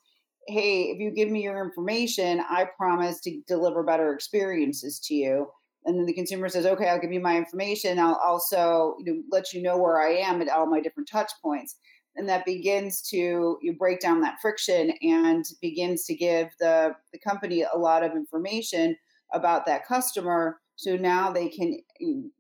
hey, 0.48 0.84
if 0.92 1.00
you 1.00 1.12
give 1.12 1.30
me 1.30 1.44
your 1.44 1.64
information, 1.64 2.42
I 2.50 2.68
promise 2.78 3.22
to 3.22 3.42
deliver 3.48 3.84
better 3.84 4.14
experiences 4.14 5.00
to 5.06 5.14
you 5.16 5.48
and 5.86 5.98
then 5.98 6.06
the 6.06 6.14
consumer 6.14 6.50
says 6.50 6.66
okay 6.66 6.90
i'll 6.90 7.00
give 7.00 7.12
you 7.14 7.20
my 7.20 7.38
information. 7.38 8.00
I'll 8.00 8.20
also 8.24 8.96
you 9.00 9.14
know, 9.14 9.22
let 9.32 9.54
you 9.54 9.62
know 9.62 9.78
where 9.78 10.02
i 10.02 10.12
am 10.14 10.42
at 10.42 10.50
all 10.50 10.66
my 10.66 10.82
different 10.82 11.10
touch 11.10 11.32
points. 11.44 11.76
And 12.16 12.30
that 12.30 12.46
begins 12.46 13.02
to 13.10 13.58
you 13.62 13.76
break 13.78 14.00
down 14.00 14.22
that 14.22 14.40
friction 14.42 14.94
and 15.02 15.44
begins 15.62 16.06
to 16.06 16.16
give 16.16 16.50
the, 16.60 16.96
the 17.12 17.20
company 17.20 17.64
a 17.64 17.78
lot 17.78 18.04
of 18.04 18.14
information 18.14 18.96
about 19.34 19.66
that 19.66 19.86
customer. 19.86 20.60
So 20.78 20.96
now 20.96 21.32
they 21.32 21.50
can 21.50 21.78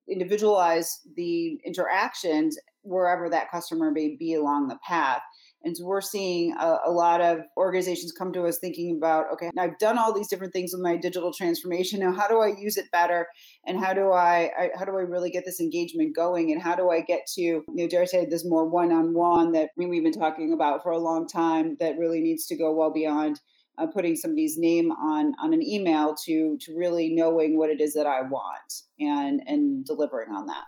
individualize 0.08 1.02
the 1.16 1.60
interactions 1.66 2.58
wherever 2.84 3.30
that 3.30 3.52
customer 3.52 3.92
may 3.92 4.16
be 4.18 4.36
along 4.36 4.68
the 4.68 4.80
path. 4.88 5.22
And 5.66 5.76
so 5.76 5.84
we're 5.84 6.00
seeing 6.00 6.54
a, 6.60 6.78
a, 6.86 6.92
lot 6.92 7.22
of 7.22 7.40
organizations 7.58 8.12
come 8.12 8.32
to 8.34 8.46
us 8.46 8.60
thinking 8.60 8.96
about, 8.96 9.26
okay, 9.34 9.50
I've 9.58 9.80
done 9.80 9.98
all 9.98 10.14
these 10.14 10.28
different 10.28 10.54
things 10.54 10.72
with 10.72 10.82
my 10.82 10.96
digital 10.96 11.34
transformation. 11.34 12.02
Now, 12.02 12.14
how 12.14 12.28
do 12.28 12.40
I 12.40 12.54
use 12.56 12.78
it 12.78 12.92
better? 12.92 13.28
And 13.66 13.84
how 13.84 13.94
do 13.94 14.12
I, 14.12 14.52
I 14.58 14.70
how 14.78 14.86
do 14.86 14.92
I 14.92 15.02
really 15.02 15.32
get 15.32 15.44
this 15.44 15.60
engagement 15.60 16.16
going? 16.16 16.52
And 16.52 16.62
how 16.62 16.76
do 16.76 16.92
I 16.92 17.02
get 17.02 17.26
to, 17.34 17.42
you 17.42 17.66
know, 17.68 17.88
dare 17.88 18.04
I 18.04 18.06
say 18.06 18.26
this 18.26 18.46
more 18.46 18.70
one-on-one 18.70 19.54
that 19.54 19.72
we've 19.76 20.04
been 20.04 20.14
talking 20.14 20.54
about 20.54 20.84
for 20.84 20.92
a 20.92 21.00
long 21.00 21.28
time 21.28 21.78
that 21.80 21.98
really 21.98 22.22
needs 22.22 22.46
to 22.48 22.56
go 22.56 22.72
well 22.72 22.94
beyond 22.94 23.42
uh, 23.80 23.88
putting 23.88 24.16
somebody's 24.16 24.58
name 24.60 24.92
on 24.92 25.34
on 25.42 25.52
an 25.52 25.64
email 25.64 26.16
to 26.26 26.58
to 26.62 26.78
really 26.78 27.10
knowing 27.10 27.58
what 27.58 27.72
it 27.72 27.82
is 27.82 27.94
that 27.96 28.06
I 28.06 28.22
want 28.22 28.84
and 29.00 29.42
and 29.48 29.84
delivering 29.84 30.32
on 30.32 30.46
that. 30.46 30.66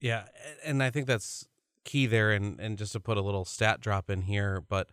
Yeah, 0.00 0.26
and 0.64 0.82
I 0.82 0.90
think 0.90 1.06
that's 1.06 1.48
key 1.88 2.06
there 2.06 2.30
and 2.30 2.60
and 2.60 2.78
just 2.78 2.92
to 2.92 3.00
put 3.00 3.16
a 3.16 3.22
little 3.22 3.44
stat 3.44 3.80
drop 3.80 4.10
in 4.10 4.22
here, 4.22 4.62
but 4.68 4.90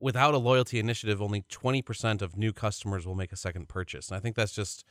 without 0.00 0.34
a 0.34 0.38
loyalty 0.38 0.78
initiative, 0.78 1.22
only 1.22 1.42
20% 1.42 2.20
of 2.20 2.36
new 2.36 2.52
customers 2.52 3.06
will 3.06 3.14
make 3.14 3.32
a 3.32 3.36
second 3.36 3.68
purchase. 3.68 4.08
And 4.08 4.16
I 4.16 4.20
think 4.20 4.36
that's 4.36 4.52
just 4.52 4.84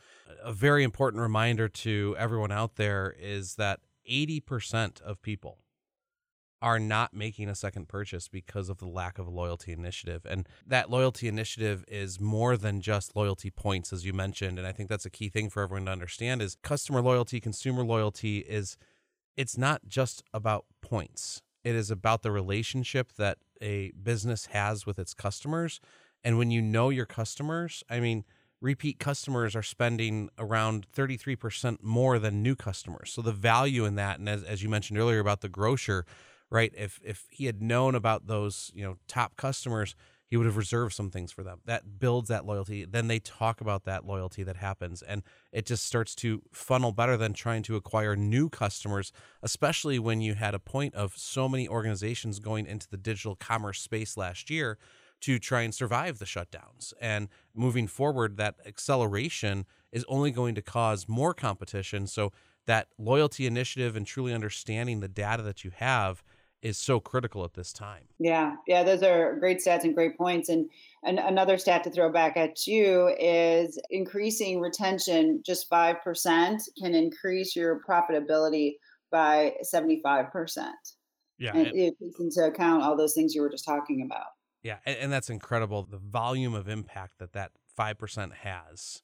a 0.44 0.52
very 0.52 0.84
important 0.84 1.22
reminder 1.22 1.70
to 1.70 2.16
everyone 2.18 2.52
out 2.52 2.78
there 2.78 3.14
is 3.20 3.56
that 3.56 3.82
80% 4.10 5.02
of 5.02 5.22
people 5.22 5.60
are 6.64 6.80
not 6.80 7.14
making 7.14 7.50
a 7.50 7.56
second 7.56 7.90
purchase 7.90 8.28
because 8.28 8.70
of 8.70 8.78
the 8.80 8.88
lack 8.88 9.20
of 9.20 9.28
a 9.28 9.30
loyalty 9.30 9.74
initiative. 9.74 10.26
And 10.28 10.48
that 10.66 10.90
loyalty 10.90 11.28
initiative 11.28 11.84
is 11.88 12.20
more 12.20 12.56
than 12.58 12.82
just 12.82 13.16
loyalty 13.16 13.52
points, 13.52 13.94
as 13.94 14.06
you 14.06 14.14
mentioned. 14.14 14.58
And 14.58 14.66
I 14.66 14.72
think 14.72 14.90
that's 14.90 15.06
a 15.06 15.10
key 15.10 15.30
thing 15.30 15.50
for 15.50 15.62
everyone 15.62 15.86
to 15.86 15.92
understand 15.92 16.42
is 16.42 16.56
customer 16.64 17.02
loyalty, 17.02 17.42
consumer 17.42 17.84
loyalty 17.84 18.40
is 18.40 18.78
it's 19.38 19.58
not 19.58 19.82
just 19.88 20.24
about 20.34 20.66
points. 20.82 21.42
It 21.64 21.76
is 21.76 21.90
about 21.90 22.22
the 22.22 22.32
relationship 22.32 23.14
that 23.14 23.38
a 23.62 23.92
business 23.92 24.48
has 24.48 24.86
with 24.86 25.00
its 25.00 25.14
customers. 25.14 25.80
And 26.24 26.38
when 26.38 26.52
you 26.52 26.62
know 26.62 26.90
your 26.90 27.06
customers, 27.06 27.84
I 27.90 28.00
mean, 28.00 28.26
repeat 28.62 29.00
customers 29.00 29.56
are 29.56 29.64
spending 29.64 30.30
around 30.38 30.88
33% 30.96 31.84
more 31.84 32.20
than 32.20 32.42
new 32.42 32.56
customers. 32.56 33.12
So 33.12 33.22
the 33.22 33.32
value 33.32 33.86
in 33.86 33.96
that, 33.96 34.20
and 34.20 34.30
as, 34.30 34.44
as 34.44 34.64
you 34.64 34.70
mentioned 34.70 35.00
earlier 35.00 35.20
about 35.20 35.42
the 35.42 35.50
grocer, 35.50 36.06
right? 36.50 36.74
If 36.78 37.00
if 37.04 37.26
he 37.30 37.46
had 37.46 37.62
known 37.62 37.96
about 37.96 38.28
those, 38.28 38.72
you 38.74 38.84
know, 38.84 38.98
top 39.08 39.36
customers, 39.36 39.96
he 40.34 40.38
would 40.38 40.48
have 40.48 40.58
reserved 40.58 40.96
some 40.96 41.12
things 41.12 41.32
for 41.32 41.44
them. 41.44 41.60
That 41.66 42.00
builds 42.00 42.28
that 42.30 42.44
loyalty. 42.44 42.86
Then 42.86 43.08
they 43.08 43.20
talk 43.20 43.62
about 43.62 43.84
that 43.84 44.04
loyalty 44.04 44.42
that 44.42 44.56
happens 44.56 45.04
and 45.04 45.22
it 45.52 45.68
just 45.68 45.86
starts 45.86 46.16
to 46.16 46.42
funnel 46.52 46.92
better 46.92 47.16
than 47.18 47.34
trying 47.34 47.62
to 47.62 47.76
acquire 47.76 48.16
new 48.16 48.50
customers, 48.50 49.12
especially 49.44 50.00
when 50.00 50.22
you 50.22 50.34
had 50.34 50.56
a 50.56 50.60
point 50.60 50.96
of 50.96 51.14
so 51.16 51.48
many 51.48 51.68
organizations 51.68 52.40
going 52.40 52.66
into 52.66 52.90
the 52.90 52.98
digital 52.98 53.36
commerce 53.36 53.80
space 53.80 54.18
last 54.18 54.50
year 54.50 54.80
to 55.22 55.38
try 55.38 55.62
and 55.62 55.76
survive 55.76 56.18
the 56.18 56.26
shutdowns. 56.26 56.94
And 57.00 57.30
moving 57.54 57.86
forward, 57.86 58.38
that 58.38 58.56
acceleration 58.66 59.68
is 59.92 60.04
only 60.08 60.32
going 60.32 60.56
to 60.56 60.64
cause 60.64 61.08
more 61.08 61.36
competition. 61.36 62.08
So 62.08 62.32
that 62.66 62.88
loyalty 62.98 63.46
initiative 63.46 63.96
and 63.96 64.08
truly 64.08 64.34
understanding 64.34 65.00
the 65.00 65.08
data 65.08 65.44
that 65.44 65.64
you 65.64 65.70
have 65.76 66.24
is 66.64 66.78
so 66.78 67.00
critical 67.00 67.44
at 67.44 67.54
this 67.54 67.74
time. 67.74 68.06
Yeah, 68.20 68.56
yeah, 68.68 68.84
those 68.84 69.04
are 69.04 69.38
great 69.38 69.60
stats 69.60 69.84
and 69.84 69.94
great 69.94 70.18
points. 70.18 70.48
And, 70.48 70.70
and 71.04 71.20
another 71.20 71.58
stat 71.58 71.84
to 71.84 71.92
throw 71.92 72.10
back 72.10 72.38
at 72.38 72.66
you 72.66 73.14
is 73.20 73.78
increasing 73.90 74.62
retention 74.62 75.44
just 75.46 75.70
5% 75.70 76.62
can 76.82 76.96
increase 76.96 77.56
your 77.56 77.82
profitability 77.88 78.76
by 79.12 79.54
75%. 79.64 80.72
Yeah. 81.38 81.52
And 81.56 81.68
it 81.68 81.96
takes 82.02 82.20
into 82.20 82.46
account 82.46 82.84
all 82.84 82.96
those 82.96 83.14
things 83.14 83.36
you 83.36 83.42
were 83.42 83.50
just 83.50 83.66
talking 83.66 84.02
about. 84.06 84.28
Yeah, 84.64 84.78
and, 84.86 84.98
and 84.98 85.12
that's 85.12 85.30
incredible 85.30 85.84
the 85.84 85.98
volume 85.98 86.54
of 86.54 86.70
impact 86.70 87.20
that 87.20 87.34
that 87.34 87.52
5% 87.78 88.34
has 88.34 89.02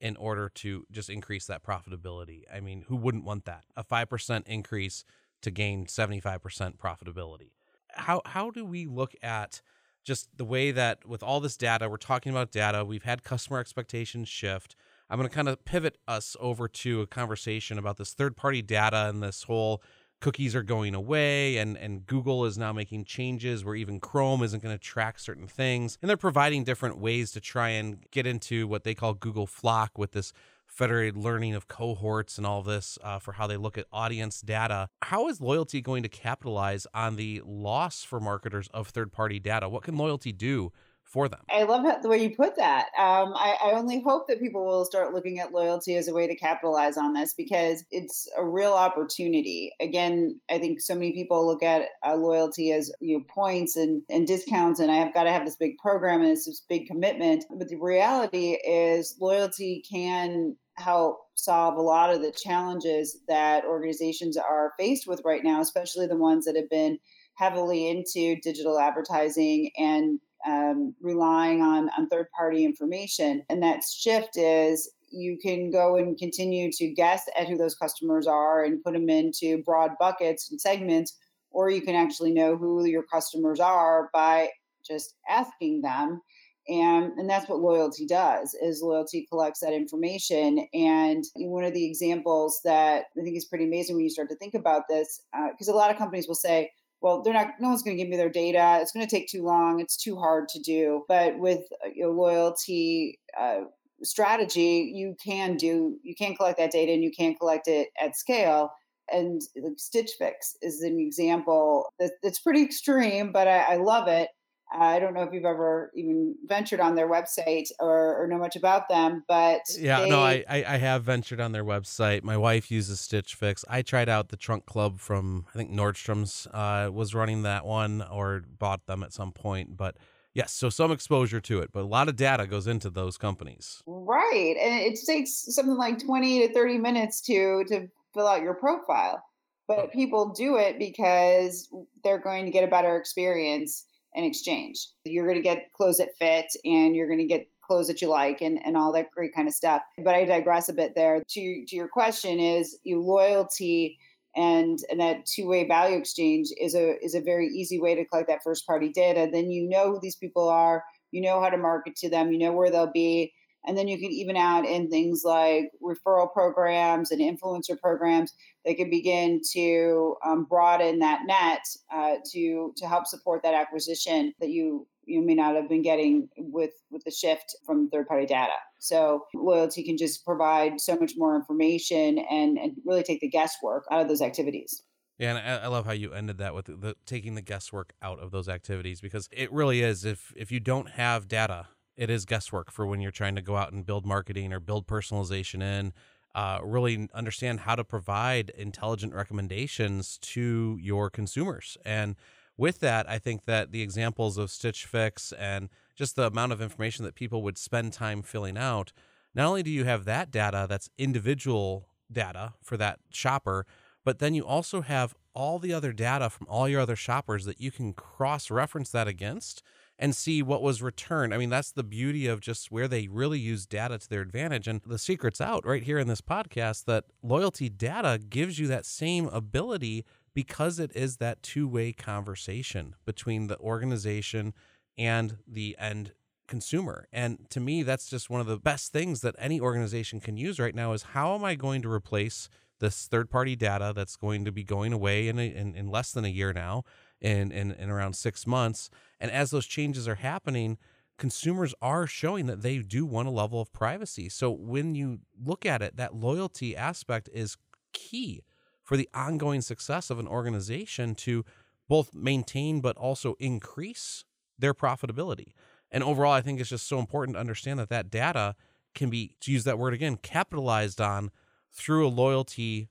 in 0.00 0.16
order 0.16 0.50
to 0.56 0.84
just 0.92 1.08
increase 1.08 1.46
that 1.46 1.62
profitability. 1.62 2.42
I 2.52 2.60
mean, 2.60 2.84
who 2.88 2.96
wouldn't 2.96 3.24
want 3.24 3.46
that? 3.46 3.64
A 3.76 3.82
5% 3.82 4.46
increase 4.46 5.04
to 5.42 5.50
gain 5.50 5.86
75% 5.86 6.40
profitability. 6.76 7.50
How 7.90 8.22
how 8.26 8.50
do 8.50 8.64
we 8.64 8.86
look 8.86 9.14
at 9.22 9.60
just 10.04 10.28
the 10.36 10.44
way 10.44 10.70
that 10.70 11.06
with 11.06 11.22
all 11.22 11.40
this 11.40 11.56
data, 11.56 11.88
we're 11.88 11.96
talking 11.96 12.32
about 12.32 12.50
data, 12.50 12.84
we've 12.84 13.02
had 13.02 13.22
customer 13.22 13.58
expectations 13.58 14.28
shift. 14.28 14.74
I'm 15.10 15.18
going 15.18 15.28
to 15.28 15.34
kind 15.34 15.48
of 15.48 15.64
pivot 15.64 15.98
us 16.06 16.36
over 16.40 16.68
to 16.68 17.02
a 17.02 17.06
conversation 17.06 17.78
about 17.78 17.96
this 17.96 18.12
third 18.12 18.36
party 18.36 18.62
data 18.62 19.08
and 19.08 19.22
this 19.22 19.42
whole 19.42 19.82
cookies 20.20 20.54
are 20.56 20.62
going 20.62 20.94
away 20.94 21.58
and 21.58 21.76
and 21.76 22.06
Google 22.06 22.44
is 22.44 22.58
now 22.58 22.72
making 22.72 23.04
changes 23.04 23.64
where 23.64 23.76
even 23.76 24.00
Chrome 24.00 24.42
isn't 24.42 24.62
going 24.62 24.74
to 24.74 24.82
track 24.82 25.18
certain 25.18 25.46
things 25.46 25.96
and 26.02 26.08
they're 26.08 26.16
providing 26.16 26.64
different 26.64 26.98
ways 26.98 27.30
to 27.32 27.40
try 27.40 27.68
and 27.68 28.04
get 28.10 28.26
into 28.26 28.66
what 28.66 28.84
they 28.84 28.94
call 28.94 29.14
Google 29.14 29.46
FLoC 29.46 29.90
with 29.96 30.12
this 30.12 30.32
federated 30.78 31.16
learning 31.16 31.56
of 31.56 31.66
cohorts 31.66 32.38
and 32.38 32.46
all 32.46 32.62
this 32.62 32.98
uh, 33.02 33.18
for 33.18 33.32
how 33.32 33.48
they 33.48 33.56
look 33.56 33.76
at 33.76 33.84
audience 33.92 34.40
data. 34.40 34.88
How 35.02 35.28
is 35.28 35.40
loyalty 35.40 35.80
going 35.80 36.04
to 36.04 36.08
capitalize 36.08 36.86
on 36.94 37.16
the 37.16 37.42
loss 37.44 38.04
for 38.04 38.20
marketers 38.20 38.68
of 38.72 38.86
third 38.88 39.10
party 39.10 39.40
data? 39.40 39.68
What 39.68 39.82
can 39.82 39.96
loyalty 39.96 40.30
do 40.30 40.70
for 41.08 41.26
them. 41.28 41.40
I 41.50 41.62
love 41.62 41.84
how, 41.84 41.98
the 42.00 42.08
way 42.08 42.22
you 42.22 42.36
put 42.36 42.56
that. 42.56 42.88
Um, 42.98 43.32
I, 43.34 43.56
I, 43.64 43.72
only 43.72 44.02
hope 44.02 44.28
that 44.28 44.40
people 44.40 44.64
will 44.66 44.84
start 44.84 45.14
looking 45.14 45.38
at 45.38 45.52
loyalty 45.52 45.96
as 45.96 46.06
a 46.06 46.12
way 46.12 46.26
to 46.26 46.36
capitalize 46.36 46.98
on 46.98 47.14
this 47.14 47.32
because 47.32 47.82
it's 47.90 48.28
a 48.36 48.44
real 48.44 48.74
opportunity. 48.74 49.72
Again, 49.80 50.38
I 50.50 50.58
think 50.58 50.80
so 50.80 50.94
many 50.94 51.12
people 51.12 51.46
look 51.46 51.62
at 51.62 51.88
uh, 52.06 52.14
loyalty 52.14 52.72
as 52.72 52.92
you 53.00 53.16
know 53.16 53.24
points 53.26 53.76
and, 53.76 54.02
and 54.10 54.26
discounts, 54.26 54.80
and 54.80 54.90
I 54.90 54.96
have 54.96 55.14
got 55.14 55.24
to 55.24 55.32
have 55.32 55.46
this 55.46 55.56
big 55.56 55.78
program 55.78 56.20
and 56.20 56.30
it's 56.30 56.44
this 56.44 56.62
big 56.68 56.86
commitment. 56.86 57.46
But 57.50 57.68
the 57.68 57.76
reality 57.76 58.58
is, 58.62 59.16
loyalty 59.18 59.82
can 59.90 60.56
help 60.78 61.18
solve 61.34 61.76
a 61.76 61.82
lot 61.82 62.12
of 62.12 62.22
the 62.22 62.32
challenges 62.32 63.18
that 63.28 63.64
organizations 63.64 64.36
are 64.36 64.72
faced 64.78 65.06
with 65.06 65.22
right 65.24 65.44
now, 65.44 65.60
especially 65.60 66.06
the 66.06 66.16
ones 66.16 66.44
that 66.44 66.56
have 66.56 66.70
been 66.70 66.98
heavily 67.34 67.88
into 67.88 68.40
digital 68.40 68.78
advertising 68.78 69.70
and 69.76 70.18
um, 70.46 70.94
relying 71.00 71.62
on, 71.62 71.90
on 71.96 72.08
third 72.08 72.26
party 72.36 72.64
information. 72.64 73.42
And 73.48 73.62
that 73.62 73.82
shift 73.84 74.36
is 74.36 74.90
you 75.10 75.38
can 75.40 75.70
go 75.70 75.96
and 75.96 76.18
continue 76.18 76.70
to 76.72 76.88
guess 76.88 77.22
at 77.38 77.48
who 77.48 77.56
those 77.56 77.74
customers 77.74 78.26
are 78.26 78.64
and 78.64 78.82
put 78.82 78.92
them 78.92 79.08
into 79.08 79.62
broad 79.64 79.92
buckets 79.98 80.50
and 80.50 80.60
segments, 80.60 81.16
or 81.50 81.70
you 81.70 81.80
can 81.80 81.94
actually 81.94 82.32
know 82.32 82.56
who 82.56 82.84
your 82.84 83.04
customers 83.04 83.60
are 83.60 84.10
by 84.12 84.48
just 84.86 85.14
asking 85.28 85.82
them 85.82 86.20
and 86.68 87.12
and 87.18 87.28
that's 87.28 87.48
what 87.48 87.60
loyalty 87.60 88.06
does 88.06 88.54
is 88.62 88.82
loyalty 88.82 89.26
collects 89.28 89.60
that 89.60 89.72
information. 89.72 90.66
And 90.74 91.24
one 91.36 91.64
of 91.64 91.74
the 91.74 91.86
examples 91.86 92.60
that 92.64 93.04
i 93.18 93.22
think 93.22 93.36
is 93.36 93.46
pretty 93.46 93.64
amazing 93.64 93.96
when 93.96 94.04
you 94.04 94.10
start 94.10 94.28
to 94.28 94.36
think 94.36 94.54
about 94.54 94.82
this 94.88 95.22
because 95.50 95.68
uh, 95.68 95.72
a 95.72 95.76
lot 95.76 95.90
of 95.90 95.96
companies 95.96 96.28
will 96.28 96.34
say 96.34 96.70
well 97.00 97.22
they're 97.22 97.32
not 97.32 97.48
no 97.60 97.68
one's 97.68 97.82
going 97.82 97.96
to 97.96 98.02
give 98.02 98.10
me 98.10 98.16
their 98.16 98.30
data. 98.30 98.78
It's 98.80 98.92
going 98.92 99.06
to 99.06 99.10
take 99.10 99.28
too 99.28 99.44
long. 99.44 99.80
It's 99.80 99.96
too 99.96 100.16
hard 100.16 100.48
to 100.50 100.60
do. 100.60 101.04
But 101.08 101.38
with 101.38 101.64
uh, 101.84 101.88
you 101.94 102.04
know, 102.04 102.12
loyalty 102.12 103.18
uh, 103.38 103.64
strategy 104.02 104.92
you 104.94 105.16
can 105.24 105.56
do 105.56 105.96
you 106.02 106.14
can 106.14 106.36
collect 106.36 106.58
that 106.58 106.70
data 106.70 106.92
and 106.92 107.02
you 107.02 107.10
can 107.10 107.34
collect 107.34 107.68
it 107.68 107.88
at 108.00 108.16
scale. 108.16 108.70
And 109.10 109.40
Stitch 109.78 110.10
Fix 110.18 110.54
is 110.60 110.82
an 110.82 111.00
example 111.00 111.90
that, 111.98 112.12
that's 112.22 112.40
pretty 112.40 112.62
extreme 112.62 113.32
but 113.32 113.48
I, 113.48 113.60
I 113.60 113.76
love 113.76 114.06
it 114.06 114.28
I 114.70 114.98
don't 114.98 115.14
know 115.14 115.22
if 115.22 115.32
you've 115.32 115.44
ever 115.44 115.90
even 115.94 116.34
ventured 116.44 116.80
on 116.80 116.94
their 116.94 117.08
website 117.08 117.70
or, 117.80 118.22
or 118.22 118.26
know 118.26 118.38
much 118.38 118.54
about 118.54 118.88
them, 118.88 119.24
but 119.26 119.62
yeah, 119.78 120.02
they... 120.02 120.10
no, 120.10 120.20
I, 120.20 120.44
I 120.48 120.76
have 120.76 121.04
ventured 121.04 121.40
on 121.40 121.52
their 121.52 121.64
website. 121.64 122.22
My 122.22 122.36
wife 122.36 122.70
uses 122.70 123.00
Stitch 123.00 123.34
Fix. 123.34 123.64
I 123.68 123.82
tried 123.82 124.08
out 124.08 124.28
the 124.28 124.36
Trunk 124.36 124.66
Club 124.66 125.00
from 125.00 125.46
I 125.54 125.56
think 125.56 125.70
Nordstrom's 125.70 126.46
uh, 126.52 126.90
was 126.92 127.14
running 127.14 127.42
that 127.42 127.64
one 127.64 128.02
or 128.02 128.44
bought 128.58 128.86
them 128.86 129.02
at 129.02 129.12
some 129.12 129.32
point, 129.32 129.76
but 129.76 129.96
yes, 130.34 130.52
so 130.52 130.68
some 130.68 130.92
exposure 130.92 131.40
to 131.40 131.60
it, 131.60 131.70
but 131.72 131.80
a 131.80 131.86
lot 131.86 132.08
of 132.08 132.16
data 132.16 132.46
goes 132.46 132.66
into 132.66 132.90
those 132.90 133.16
companies. 133.16 133.82
Right, 133.86 134.54
and 134.60 134.80
it 134.80 134.98
takes 135.04 135.46
something 135.54 135.76
like 135.76 136.04
twenty 136.04 136.46
to 136.46 136.52
thirty 136.52 136.78
minutes 136.78 137.22
to 137.22 137.64
to 137.68 137.88
fill 138.14 138.26
out 138.26 138.42
your 138.42 138.54
profile, 138.54 139.22
but 139.66 139.78
okay. 139.78 139.92
people 139.92 140.28
do 140.30 140.56
it 140.56 140.78
because 140.78 141.68
they're 142.04 142.18
going 142.18 142.44
to 142.44 142.50
get 142.50 142.64
a 142.64 142.68
better 142.68 142.96
experience 142.96 143.84
in 144.18 144.24
exchange. 144.24 144.88
You're 145.04 145.26
going 145.26 145.38
to 145.38 145.42
get 145.42 145.72
clothes 145.72 145.98
that 145.98 146.16
fit 146.18 146.46
and 146.64 146.96
you're 146.96 147.06
going 147.06 147.20
to 147.20 147.24
get 147.24 147.46
clothes 147.62 147.86
that 147.86 148.02
you 148.02 148.08
like 148.08 148.40
and, 148.40 148.58
and 148.66 148.76
all 148.76 148.92
that 148.92 149.12
great 149.12 149.32
kind 149.32 149.46
of 149.46 149.54
stuff. 149.54 149.80
But 150.02 150.16
I 150.16 150.24
digress 150.24 150.68
a 150.68 150.72
bit 150.72 150.96
there. 150.96 151.22
To, 151.26 151.64
to 151.66 151.76
your 151.76 151.86
question 151.86 152.40
is 152.40 152.78
your 152.82 152.98
loyalty 152.98 153.96
and, 154.34 154.80
and 154.90 155.00
that 155.00 155.24
two-way 155.24 155.68
value 155.68 155.96
exchange 155.96 156.48
is 156.60 156.74
a 156.74 157.02
is 157.02 157.14
a 157.14 157.20
very 157.20 157.46
easy 157.46 157.80
way 157.80 157.94
to 157.94 158.04
collect 158.04 158.28
that 158.28 158.42
first 158.42 158.66
party 158.66 158.90
data. 158.90 159.28
Then 159.32 159.50
you 159.50 159.68
know 159.68 159.92
who 159.92 160.00
these 160.00 160.16
people 160.16 160.48
are, 160.48 160.82
you 161.12 161.20
know 161.20 161.40
how 161.40 161.48
to 161.48 161.56
market 161.56 161.94
to 161.96 162.10
them, 162.10 162.32
you 162.32 162.38
know 162.38 162.52
where 162.52 162.70
they'll 162.70 162.90
be, 162.90 163.32
And 163.68 163.76
then 163.76 163.86
you 163.86 163.98
can 163.98 164.10
even 164.10 164.34
add 164.34 164.64
in 164.64 164.88
things 164.88 165.22
like 165.24 165.70
referral 165.82 166.32
programs 166.32 167.10
and 167.10 167.20
influencer 167.20 167.78
programs 167.78 168.32
that 168.64 168.76
can 168.76 168.88
begin 168.88 169.42
to 169.52 170.16
um, 170.24 170.44
broaden 170.44 171.00
that 171.00 171.20
net 171.26 171.60
uh, 171.92 172.14
to 172.32 172.72
to 172.76 172.86
help 172.86 173.06
support 173.06 173.42
that 173.42 173.54
acquisition 173.54 174.32
that 174.40 174.48
you 174.48 174.86
you 175.04 175.20
may 175.22 175.34
not 175.34 175.54
have 175.54 175.68
been 175.68 175.82
getting 175.82 176.28
with 176.38 176.72
with 176.90 177.04
the 177.04 177.10
shift 177.10 177.54
from 177.66 177.90
third 177.90 178.08
party 178.08 178.26
data. 178.26 178.54
So 178.78 179.26
loyalty 179.34 179.84
can 179.84 179.98
just 179.98 180.24
provide 180.24 180.80
so 180.80 180.96
much 180.96 181.12
more 181.16 181.36
information 181.36 182.18
and 182.18 182.58
and 182.58 182.72
really 182.86 183.02
take 183.02 183.20
the 183.20 183.28
guesswork 183.28 183.84
out 183.90 184.00
of 184.00 184.08
those 184.08 184.22
activities. 184.22 184.82
Yeah, 185.18 185.36
and 185.36 185.64
I, 185.64 185.66
love 185.66 185.84
how 185.84 185.92
you 185.92 186.12
ended 186.12 186.38
that 186.38 186.54
with 186.54 186.66
the, 186.66 186.94
taking 187.04 187.34
the 187.34 187.42
guesswork 187.42 187.92
out 188.00 188.20
of 188.20 188.30
those 188.30 188.48
activities 188.48 189.00
because 189.00 189.28
it 189.32 189.52
really 189.52 189.82
is. 189.82 190.04
If 190.04 190.32
if 190.36 190.52
you 190.52 190.60
don't 190.60 190.90
have 190.90 191.26
data, 191.26 191.66
it 191.98 192.08
is 192.08 192.24
guesswork 192.24 192.70
for 192.70 192.86
when 192.86 193.00
you're 193.00 193.10
trying 193.10 193.34
to 193.34 193.42
go 193.42 193.56
out 193.56 193.72
and 193.72 193.84
build 193.84 194.06
marketing 194.06 194.52
or 194.52 194.60
build 194.60 194.86
personalization 194.86 195.62
in. 195.62 195.92
Uh, 196.34 196.60
really 196.62 197.08
understand 197.12 197.60
how 197.60 197.74
to 197.74 197.82
provide 197.82 198.50
intelligent 198.50 199.12
recommendations 199.12 200.18
to 200.18 200.78
your 200.80 201.10
consumers. 201.10 201.76
And 201.84 202.14
with 202.56 202.78
that, 202.80 203.08
I 203.10 203.18
think 203.18 203.44
that 203.46 203.72
the 203.72 203.82
examples 203.82 204.38
of 204.38 204.50
Stitch 204.50 204.86
Fix 204.86 205.32
and 205.32 205.68
just 205.96 206.14
the 206.14 206.26
amount 206.26 206.52
of 206.52 206.62
information 206.62 207.04
that 207.04 207.16
people 207.16 207.42
would 207.42 207.58
spend 207.58 207.92
time 207.92 208.22
filling 208.22 208.56
out, 208.56 208.92
not 209.34 209.46
only 209.46 209.64
do 209.64 209.70
you 209.70 209.84
have 209.84 210.04
that 210.04 210.30
data 210.30 210.66
that's 210.68 210.90
individual 210.98 211.88
data 212.10 212.54
for 212.62 212.76
that 212.76 213.00
shopper, 213.10 213.66
but 214.04 214.20
then 214.20 214.34
you 214.34 214.46
also 214.46 214.82
have 214.82 215.14
all 215.34 215.58
the 215.58 215.72
other 215.72 215.92
data 215.92 216.30
from 216.30 216.46
all 216.48 216.68
your 216.68 216.80
other 216.80 216.96
shoppers 216.96 217.44
that 217.46 217.60
you 217.60 217.72
can 217.72 217.92
cross 217.92 218.50
reference 218.50 218.90
that 218.90 219.08
against 219.08 219.62
and 219.98 220.14
see 220.14 220.42
what 220.42 220.62
was 220.62 220.80
returned. 220.80 221.34
I 221.34 221.38
mean, 221.38 221.50
that's 221.50 221.72
the 221.72 221.82
beauty 221.82 222.26
of 222.26 222.40
just 222.40 222.70
where 222.70 222.86
they 222.86 223.08
really 223.08 223.38
use 223.38 223.66
data 223.66 223.98
to 223.98 224.08
their 224.08 224.20
advantage. 224.20 224.68
And 224.68 224.80
the 224.86 224.98
secret's 224.98 225.40
out 225.40 225.66
right 225.66 225.82
here 225.82 225.98
in 225.98 226.06
this 226.06 226.20
podcast 226.20 226.84
that 226.84 227.04
loyalty 227.22 227.68
data 227.68 228.18
gives 228.18 228.58
you 228.58 228.68
that 228.68 228.86
same 228.86 229.26
ability 229.26 230.04
because 230.34 230.78
it 230.78 230.94
is 230.94 231.16
that 231.16 231.42
two 231.42 231.66
way 231.66 231.92
conversation 231.92 232.94
between 233.04 233.48
the 233.48 233.58
organization 233.58 234.54
and 234.96 235.38
the 235.46 235.76
end 235.78 236.12
consumer. 236.46 237.08
And 237.12 237.50
to 237.50 237.60
me, 237.60 237.82
that's 237.82 238.08
just 238.08 238.30
one 238.30 238.40
of 238.40 238.46
the 238.46 238.58
best 238.58 238.92
things 238.92 239.20
that 239.22 239.34
any 239.38 239.60
organization 239.60 240.20
can 240.20 240.36
use 240.36 240.58
right 240.58 240.74
now 240.74 240.92
is 240.92 241.02
how 241.02 241.34
am 241.34 241.44
I 241.44 241.56
going 241.56 241.82
to 241.82 241.90
replace 241.90 242.48
this 242.80 243.06
third 243.06 243.30
party 243.30 243.56
data 243.56 243.92
that's 243.94 244.16
going 244.16 244.44
to 244.44 244.52
be 244.52 244.64
going 244.64 244.92
away 244.92 245.28
in, 245.28 245.38
a, 245.38 245.46
in, 245.52 245.74
in 245.74 245.90
less 245.90 246.12
than 246.12 246.24
a 246.24 246.28
year 246.28 246.52
now, 246.52 246.84
in, 247.20 247.50
in, 247.52 247.72
in 247.72 247.90
around 247.90 248.14
six 248.14 248.46
months. 248.46 248.90
And 249.20 249.30
as 249.30 249.50
those 249.50 249.66
changes 249.66 250.06
are 250.06 250.16
happening, 250.16 250.78
consumers 251.18 251.74
are 251.82 252.06
showing 252.06 252.46
that 252.46 252.62
they 252.62 252.78
do 252.78 253.04
want 253.04 253.28
a 253.28 253.32
level 253.32 253.60
of 253.60 253.72
privacy. 253.72 254.28
So 254.28 254.50
when 254.50 254.94
you 254.94 255.20
look 255.44 255.66
at 255.66 255.82
it, 255.82 255.96
that 255.96 256.14
loyalty 256.14 256.76
aspect 256.76 257.28
is 257.32 257.56
key 257.92 258.44
for 258.82 258.96
the 258.96 259.08
ongoing 259.12 259.60
success 259.60 260.10
of 260.10 260.18
an 260.18 260.28
organization 260.28 261.14
to 261.16 261.44
both 261.88 262.14
maintain 262.14 262.80
but 262.80 262.96
also 262.96 263.34
increase 263.38 264.24
their 264.58 264.74
profitability. 264.74 265.52
And 265.90 266.04
overall, 266.04 266.32
I 266.32 266.40
think 266.40 266.60
it's 266.60 266.68
just 266.68 266.86
so 266.86 266.98
important 266.98 267.34
to 267.36 267.40
understand 267.40 267.78
that 267.78 267.88
that 267.88 268.10
data 268.10 268.54
can 268.94 269.10
be, 269.10 269.34
to 269.40 269.52
use 269.52 269.64
that 269.64 269.78
word 269.78 269.94
again, 269.94 270.16
capitalized 270.16 271.00
on 271.00 271.30
through 271.72 272.06
a 272.06 272.10
loyalty 272.10 272.88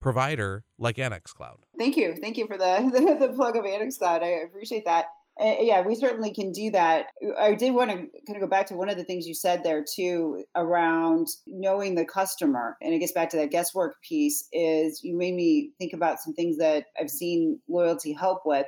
provider 0.00 0.64
like 0.78 0.98
Annex 0.98 1.32
Cloud. 1.32 1.58
Thank 1.78 1.96
you. 1.96 2.14
Thank 2.20 2.36
you 2.36 2.46
for 2.46 2.56
the, 2.56 2.90
the, 3.18 3.26
the 3.26 3.32
plug 3.34 3.56
of 3.56 3.64
Annex 3.64 3.98
Cloud. 3.98 4.22
I 4.22 4.42
appreciate 4.46 4.84
that. 4.86 5.06
Uh, 5.40 5.54
yeah, 5.60 5.80
we 5.80 5.94
certainly 5.94 6.34
can 6.34 6.52
do 6.52 6.70
that. 6.70 7.06
I 7.38 7.54
did 7.54 7.72
want 7.72 7.90
to 7.90 7.96
kind 7.96 8.36
of 8.36 8.40
go 8.40 8.46
back 8.46 8.66
to 8.66 8.76
one 8.76 8.90
of 8.90 8.98
the 8.98 9.04
things 9.04 9.26
you 9.26 9.34
said 9.34 9.64
there 9.64 9.82
too 9.82 10.44
around 10.54 11.28
knowing 11.46 11.94
the 11.94 12.04
customer. 12.04 12.76
And 12.82 12.92
it 12.92 12.98
gets 12.98 13.12
back 13.12 13.30
to 13.30 13.38
that 13.38 13.50
guesswork 13.50 13.94
piece 14.06 14.46
is 14.52 15.00
you 15.02 15.16
made 15.16 15.34
me 15.34 15.70
think 15.78 15.94
about 15.94 16.20
some 16.20 16.34
things 16.34 16.58
that 16.58 16.86
I've 17.00 17.08
seen 17.08 17.58
loyalty 17.68 18.12
help 18.12 18.42
with. 18.44 18.66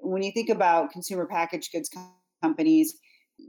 When 0.00 0.22
you 0.22 0.32
think 0.32 0.48
about 0.48 0.90
consumer 0.90 1.26
packaged 1.26 1.70
goods 1.72 1.90
companies, 2.42 2.96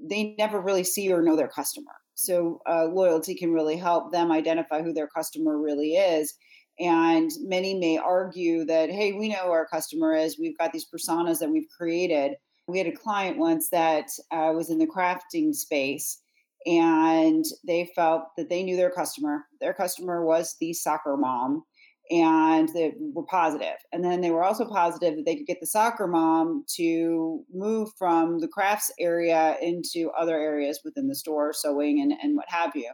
they 0.08 0.36
never 0.38 0.62
really 0.62 0.84
see 0.84 1.12
or 1.12 1.24
know 1.24 1.36
their 1.36 1.48
customer. 1.48 1.94
So 2.14 2.62
uh, 2.70 2.86
loyalty 2.86 3.34
can 3.34 3.52
really 3.52 3.78
help 3.78 4.12
them 4.12 4.32
identify 4.32 4.84
who 4.84 4.94
their 4.94 5.08
customer 5.08 5.58
really 5.58 5.94
is. 5.94 6.36
And 6.80 7.30
many 7.42 7.74
may 7.74 7.98
argue 7.98 8.64
that, 8.66 8.90
hey, 8.90 9.12
we 9.12 9.30
know 9.30 9.52
our 9.52 9.68
customer 9.68 10.16
is. 10.16 10.40
We've 10.40 10.58
got 10.58 10.72
these 10.72 10.88
personas 10.88 11.40
that 11.40 11.52
we've 11.52 11.68
created. 11.78 12.36
We 12.68 12.78
had 12.78 12.88
a 12.88 12.92
client 12.96 13.38
once 13.38 13.70
that 13.72 14.06
uh, 14.32 14.54
was 14.56 14.70
in 14.70 14.78
the 14.78 14.88
crafting 14.88 15.54
space, 15.54 16.22
and 16.66 17.44
they 17.68 17.92
felt 17.96 18.24
that 18.38 18.50
they 18.50 18.64
knew 18.64 18.78
their 18.78 18.92
customer. 18.92 19.46
Their 19.60 19.74
customer 19.74 20.24
was 20.24 20.56
the 20.60 20.72
soccer 20.74 21.18
mom, 21.18 21.64
and 22.12 22.70
they 22.70 22.94
were 23.14 23.26
positive. 23.26 23.76
And 23.92 24.04
then 24.04 24.22
they 24.22 24.32
were 24.32 24.44
also 24.44 24.66
positive 24.66 25.16
that 25.16 25.26
they 25.26 25.36
could 25.36 25.48
get 25.48 25.60
the 25.60 25.68
soccer 25.68 26.08
mom 26.08 26.64
to 26.76 27.44
move 27.54 27.90
from 27.98 28.40
the 28.40 28.48
crafts 28.48 28.92
area 29.00 29.58
into 29.62 30.12
other 30.18 30.38
areas 30.40 30.80
within 30.86 31.08
the 31.08 31.16
store, 31.16 31.52
sewing 31.54 32.02
and, 32.02 32.14
and 32.22 32.36
what 32.38 32.50
have 32.50 32.76
you. 32.76 32.92